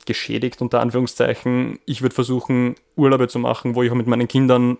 [0.05, 1.79] geschädigt, unter Anführungszeichen.
[1.85, 4.77] Ich würde versuchen, Urlaube zu machen, wo ich auch mit meinen Kindern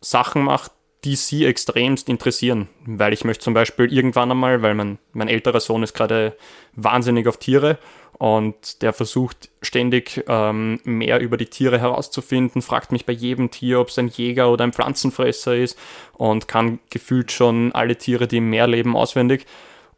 [0.00, 0.70] Sachen mache,
[1.04, 2.68] die sie extremst interessieren.
[2.86, 6.36] Weil ich möchte zum Beispiel irgendwann einmal, weil mein, mein älterer Sohn ist gerade
[6.74, 7.78] wahnsinnig auf Tiere
[8.18, 13.80] und der versucht ständig ähm, mehr über die Tiere herauszufinden, fragt mich bei jedem Tier,
[13.80, 15.78] ob es ein Jäger oder ein Pflanzenfresser ist
[16.12, 19.46] und kann gefühlt schon alle Tiere, die im Meer leben, auswendig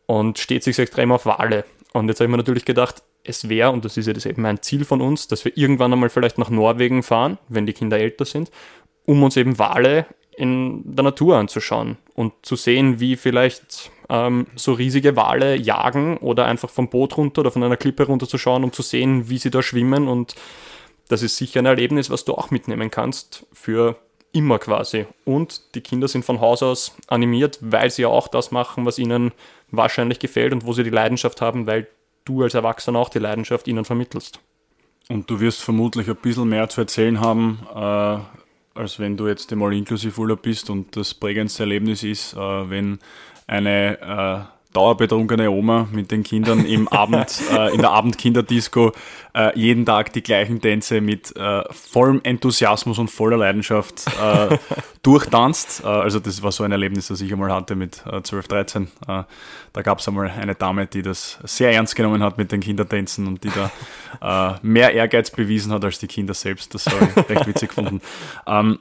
[0.06, 1.64] und steht sich extrem auf Wale.
[1.92, 4.44] Und jetzt habe ich mir natürlich gedacht, es wäre, und das ist ja das eben
[4.46, 7.98] ein Ziel von uns, dass wir irgendwann einmal vielleicht nach Norwegen fahren, wenn die Kinder
[7.98, 8.50] älter sind,
[9.04, 10.06] um uns eben Wale
[10.36, 16.44] in der Natur anzuschauen und zu sehen, wie vielleicht ähm, so riesige Wale jagen oder
[16.46, 19.38] einfach vom Boot runter oder von einer Klippe runter zu schauen, um zu sehen, wie
[19.38, 20.08] sie da schwimmen.
[20.08, 20.34] Und
[21.08, 23.96] das ist sicher ein Erlebnis, was du auch mitnehmen kannst für
[24.32, 25.06] immer quasi.
[25.24, 28.98] Und die Kinder sind von Haus aus animiert, weil sie ja auch das machen, was
[28.98, 29.32] ihnen
[29.70, 31.88] wahrscheinlich gefällt und wo sie die Leidenschaft haben, weil
[32.24, 34.40] du als Erwachsener auch die Leidenschaft ihnen vermittelst.
[35.08, 38.18] Und du wirst vermutlich ein bisschen mehr zu erzählen haben, äh,
[38.76, 42.98] als wenn du jetzt einmal inklusiv Urlaub bist und das prägendste Erlebnis ist, äh, wenn
[43.46, 48.92] eine äh, dauerbetrunkene Oma mit den Kindern im Abend, äh, in der Abendkinderdisco
[49.34, 54.58] äh, jeden Tag die gleichen Tänze mit äh, vollem Enthusiasmus und voller Leidenschaft äh,
[55.02, 55.82] durchtanzt.
[55.82, 58.82] Äh, also das war so ein Erlebnis, das ich einmal hatte mit äh, 12, 13.
[59.08, 59.22] Äh,
[59.72, 63.26] da gab es einmal eine Dame, die das sehr ernst genommen hat mit den Kindertänzen
[63.26, 63.70] und die da
[64.62, 66.74] mehr Ehrgeiz bewiesen hat als die Kinder selbst.
[66.74, 68.00] Das habe ich recht witzig gefunden.
[68.46, 68.78] Ähm,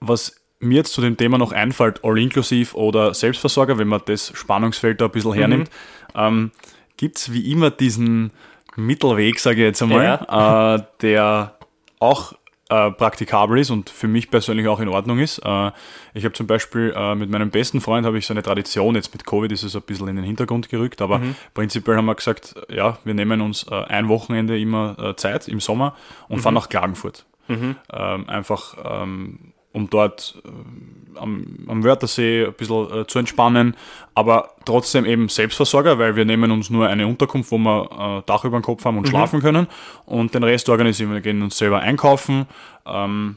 [0.00, 5.00] was mir jetzt zu dem Thema noch einfällt, All-Inklusiv oder Selbstversorger, wenn man das Spannungsfeld
[5.00, 5.70] da ein bisschen hernimmt,
[6.14, 6.20] mhm.
[6.20, 6.50] ähm,
[6.96, 8.30] gibt es wie immer diesen
[8.76, 10.74] Mittelweg, sage ich jetzt einmal, ja.
[10.76, 11.56] äh, der
[11.98, 12.34] auch
[12.68, 15.38] äh, praktikabel ist und für mich persönlich auch in Ordnung ist.
[15.38, 15.72] Äh,
[16.14, 19.12] ich habe zum Beispiel äh, mit meinem besten Freund habe ich so eine Tradition, jetzt
[19.12, 21.34] mit Covid ist es ein bisschen in den Hintergrund gerückt, aber mhm.
[21.52, 25.58] prinzipiell haben wir gesagt, ja, wir nehmen uns äh, ein Wochenende immer äh, Zeit im
[25.60, 25.96] Sommer
[26.28, 26.42] und mhm.
[26.42, 27.26] fahren nach Klagenfurt.
[27.48, 27.76] Mhm.
[27.92, 33.76] Ähm, einfach ähm, um dort äh, am, am Wörthersee ein bisschen äh, zu entspannen,
[34.14, 38.44] aber trotzdem eben Selbstversorger, weil wir nehmen uns nur eine Unterkunft, wo wir äh, Dach
[38.44, 39.10] über dem Kopf haben und mhm.
[39.10, 39.66] schlafen können.
[40.06, 42.46] Und den Rest organisieren wir, gehen uns selber einkaufen,
[42.86, 43.36] ähm,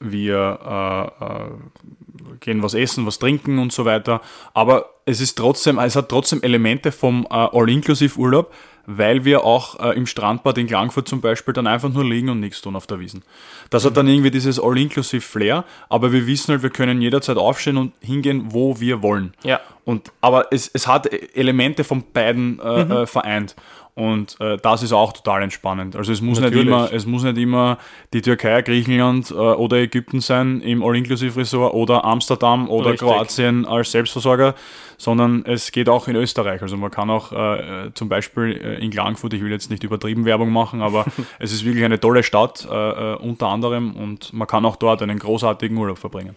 [0.00, 4.20] wir äh, äh, gehen was essen, was trinken und so weiter,
[4.54, 8.52] aber es ist trotzdem, es hat trotzdem Elemente vom äh, All-Inclusive-Urlaub,
[8.90, 12.40] weil wir auch äh, im Strandbad in Klagenfurt zum Beispiel dann einfach nur liegen und
[12.40, 13.22] nichts tun auf der Wiesen.
[13.68, 17.76] Das hat dann irgendwie dieses All-Inclusive Flair, aber wir wissen halt, wir können jederzeit aufstehen
[17.76, 19.34] und hingehen, wo wir wollen.
[19.44, 19.60] Ja.
[19.84, 22.90] Und, aber es, es hat Elemente von beiden äh, mhm.
[22.90, 23.56] äh, vereint.
[23.98, 25.96] Und äh, das ist auch total entspannend.
[25.96, 27.78] Also es muss, nicht immer, es muss nicht immer
[28.12, 33.08] die Türkei, Griechenland äh, oder Ägypten sein im All-Inclusive-Resort oder Amsterdam oder Richtig.
[33.08, 34.54] Kroatien als Selbstversorger,
[34.98, 36.62] sondern es geht auch in Österreich.
[36.62, 39.82] Also man kann auch äh, äh zum Beispiel äh, in Klagenfurt, ich will jetzt nicht
[39.82, 41.04] übertrieben Werbung machen, aber
[41.40, 45.18] es ist wirklich eine tolle Stadt äh, unter anderem und man kann auch dort einen
[45.18, 46.36] großartigen Urlaub verbringen.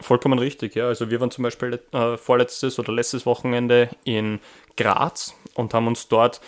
[0.00, 0.88] Vollkommen richtig, ja.
[0.88, 1.78] Also wir waren zum Beispiel
[2.16, 4.40] vorletztes oder letztes Wochenende in
[4.76, 6.40] Graz und haben uns dort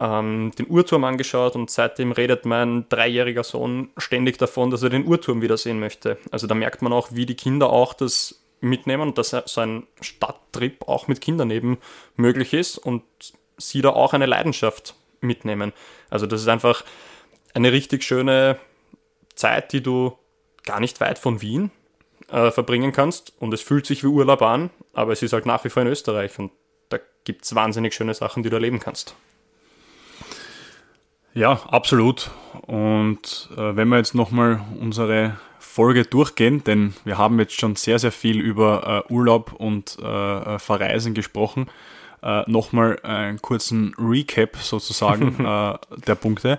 [0.00, 5.06] ähm, den Uhrturm angeschaut und seitdem redet mein dreijähriger Sohn ständig davon, dass er den
[5.06, 6.18] Uhrturm wiedersehen möchte.
[6.30, 9.86] Also da merkt man auch, wie die Kinder auch das mitnehmen und dass so ein
[10.00, 11.78] Stadttrip auch mit Kindern eben
[12.16, 13.02] möglich ist und
[13.56, 15.72] sie da auch eine Leidenschaft mitnehmen.
[16.10, 16.84] Also das ist einfach
[17.54, 18.58] eine richtig schöne
[19.34, 20.16] Zeit, die du
[20.64, 21.70] gar nicht weit von Wien
[22.30, 25.64] äh, verbringen kannst und es fühlt sich wie Urlaub an, aber es ist halt nach
[25.64, 26.52] wie vor in Österreich und
[26.88, 29.14] da gibt es wahnsinnig schöne Sachen, die du erleben kannst.
[31.38, 32.32] Ja, absolut.
[32.62, 38.00] Und äh, wenn wir jetzt nochmal unsere Folge durchgehen, denn wir haben jetzt schon sehr,
[38.00, 41.68] sehr viel über äh, Urlaub und äh, äh Verreisen gesprochen,
[42.24, 45.78] äh, nochmal einen kurzen Recap sozusagen äh,
[46.08, 46.58] der Punkte.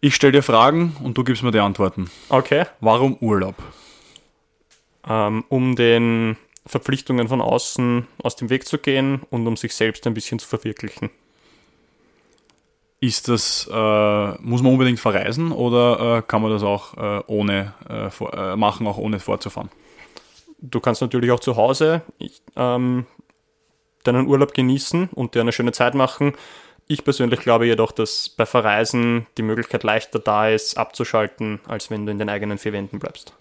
[0.00, 2.10] Ich stelle dir Fragen und du gibst mir die Antworten.
[2.28, 2.64] Okay.
[2.80, 3.54] Warum Urlaub?
[5.08, 10.08] Ähm, um den Verpflichtungen von außen aus dem Weg zu gehen und um sich selbst
[10.08, 11.08] ein bisschen zu verwirklichen.
[12.98, 17.74] Ist das, äh, muss man unbedingt verreisen oder äh, kann man das auch äh, ohne
[17.88, 19.68] äh, vor, äh, machen, auch ohne vorzufahren?
[20.58, 23.06] Du kannst natürlich auch zu Hause ich, ähm,
[24.04, 26.32] deinen Urlaub genießen und dir eine schöne Zeit machen.
[26.88, 32.06] Ich persönlich glaube jedoch, dass bei Verreisen die Möglichkeit leichter da ist, abzuschalten, als wenn
[32.06, 33.34] du in den eigenen vier Wänden bleibst.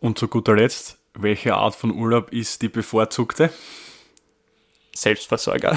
[0.00, 3.50] Und zu guter Letzt, welche Art von Urlaub ist die bevorzugte?
[4.94, 5.76] Selbstversorger.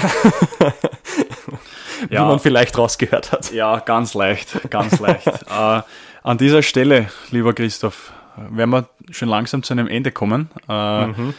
[2.10, 3.52] ja, wie man vielleicht rausgehört hat.
[3.52, 5.26] Ja, ganz leicht, ganz leicht.
[5.50, 5.82] äh,
[6.22, 10.50] an dieser Stelle, lieber Christoph, werden wir schon langsam zu einem Ende kommen.
[10.68, 11.34] Äh, mhm.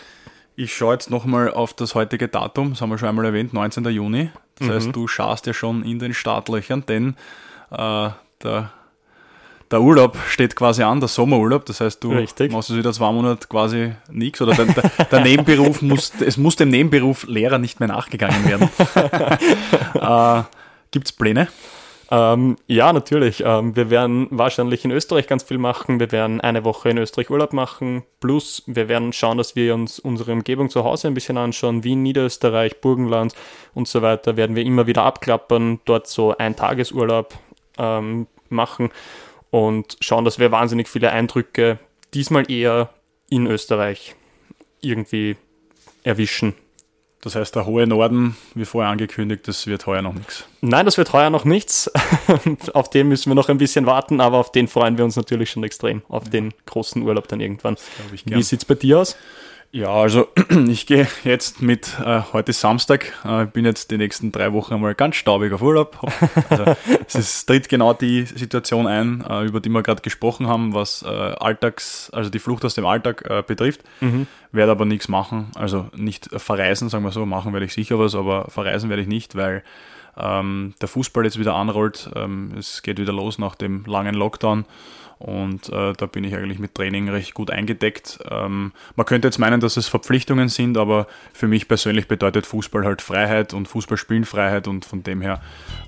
[0.56, 3.86] Ich schaue jetzt nochmal auf das heutige Datum, das haben wir schon einmal erwähnt, 19.
[3.86, 4.32] Juni.
[4.58, 4.74] Das mhm.
[4.74, 7.16] heißt, du schaust ja schon in den Startlöchern, denn
[7.70, 8.10] äh,
[8.44, 8.72] der
[9.72, 11.66] der Urlaub steht quasi an, der Sommerurlaub.
[11.66, 12.52] Das heißt, du Richtig.
[12.52, 16.56] machst jetzt wieder zwei Monate quasi nichts oder der, der, der, Nebenberuf muss, es muss
[16.56, 18.70] dem Nebenberuf Lehrer nicht mehr nachgegangen werden.
[19.94, 20.44] äh,
[20.92, 21.50] Gibt es Pläne?
[22.10, 23.44] Ähm, ja, natürlich.
[23.46, 26.00] Ähm, wir werden wahrscheinlich in Österreich ganz viel machen.
[26.00, 28.04] Wir werden eine Woche in Österreich Urlaub machen.
[28.22, 31.84] Plus, wir werden schauen, dass wir uns unsere Umgebung zu Hause ein bisschen anschauen.
[31.84, 33.34] Wien, Niederösterreich, Burgenland
[33.74, 35.82] und so weiter werden wir immer wieder abklappern.
[35.84, 37.34] Dort so ein Tagesurlaub
[37.78, 38.90] ähm, machen
[39.50, 41.80] und schauen, dass wir wahnsinnig viele Eindrücke
[42.14, 42.90] diesmal eher
[43.30, 44.16] in Österreich
[44.82, 45.36] irgendwie
[46.04, 46.54] erwischen.
[47.22, 50.46] Das heißt, der hohe Norden, wie vorher angekündigt, das wird heuer noch nichts.
[50.62, 51.92] Nein, das wird heuer noch nichts.
[52.74, 55.50] auf den müssen wir noch ein bisschen warten, aber auf den freuen wir uns natürlich
[55.50, 56.30] schon extrem, auf ja.
[56.30, 57.76] den großen Urlaub dann irgendwann.
[58.26, 59.18] Wie sieht es bei dir aus?
[59.72, 60.28] Ja, also
[60.68, 64.74] ich gehe jetzt mit, äh, heute ist Samstag, äh, bin jetzt die nächsten drei Wochen
[64.74, 66.00] einmal ganz staubig auf Urlaub.
[66.50, 70.74] Also, es ist, tritt genau die Situation ein, äh, über die wir gerade gesprochen haben,
[70.74, 73.82] was äh, Alltags, also die Flucht aus dem Alltag äh, betrifft.
[74.00, 74.28] Mhm.
[74.52, 78.16] Werde aber nichts machen, also nicht verreisen, sagen wir so, machen werde ich sicher was,
[78.16, 79.64] aber verreisen werde ich nicht, weil
[80.18, 82.10] ähm, der Fußball jetzt wieder anrollt.
[82.16, 84.66] Ähm, es geht wieder los nach dem langen Lockdown.
[85.20, 88.20] Und äh, da bin ich eigentlich mit Training recht gut eingedeckt.
[88.30, 92.86] Ähm, man könnte jetzt meinen, dass es Verpflichtungen sind, aber für mich persönlich bedeutet Fußball
[92.86, 95.42] halt Freiheit und Fußballspielen Freiheit und von dem her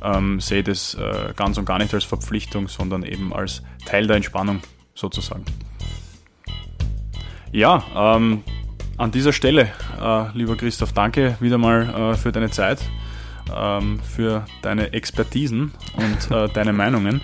[0.04, 4.08] ähm, sehe ich das äh, ganz und gar nicht als Verpflichtung, sondern eben als Teil
[4.08, 4.62] der Entspannung
[4.96, 5.46] sozusagen.
[7.52, 8.44] Ja, ähm,
[8.98, 9.70] an dieser Stelle,
[10.02, 12.80] äh, lieber Christoph, danke wieder mal äh, für deine Zeit,
[13.56, 17.22] ähm, für deine Expertisen und äh, deine Meinungen.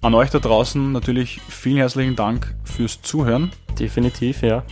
[0.00, 3.50] An euch da draußen natürlich vielen herzlichen Dank fürs Zuhören.
[3.80, 4.62] Definitiv, ja.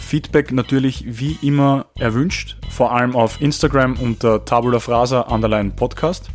[0.00, 6.30] Feedback natürlich wie immer erwünscht, vor allem auf Instagram unter Tabula Frasa Underline Podcast.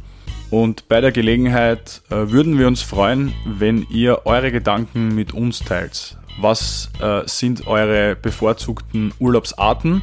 [0.49, 5.59] Und bei der Gelegenheit äh, würden wir uns freuen, wenn ihr eure Gedanken mit uns
[5.59, 6.17] teilt.
[6.39, 10.01] Was äh, sind eure bevorzugten Urlaubsarten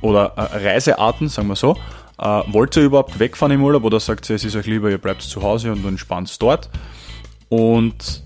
[0.00, 1.76] oder äh, Reisearten, sagen wir so?
[2.18, 4.98] Äh, wollt ihr überhaupt wegfahren im Urlaub oder sagt ihr, es ist euch lieber, ihr
[4.98, 6.68] bleibt zu Hause und entspannt dort?
[7.50, 8.22] Und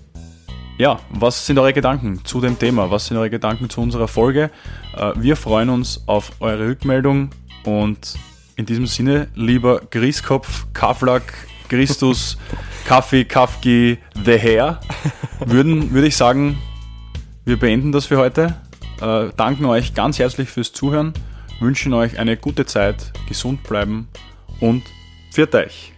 [0.78, 2.90] ja, was sind eure Gedanken zu dem Thema?
[2.90, 4.50] Was sind eure Gedanken zu unserer Folge?
[4.96, 7.30] Äh, wir freuen uns auf eure Rückmeldung
[7.64, 8.14] und
[8.56, 11.32] in diesem Sinne, lieber Grieskopf, Kaflak,
[11.68, 12.36] Christus,
[12.84, 14.80] Kaffee, Kafki, The Hair,
[15.44, 16.58] würden, würde ich sagen,
[17.44, 18.54] wir beenden das für heute.
[19.00, 21.14] Äh, danken euch ganz herzlich fürs Zuhören,
[21.60, 24.08] wünschen euch eine gute Zeit, gesund bleiben
[24.60, 24.82] und
[25.32, 25.93] pfiat euch.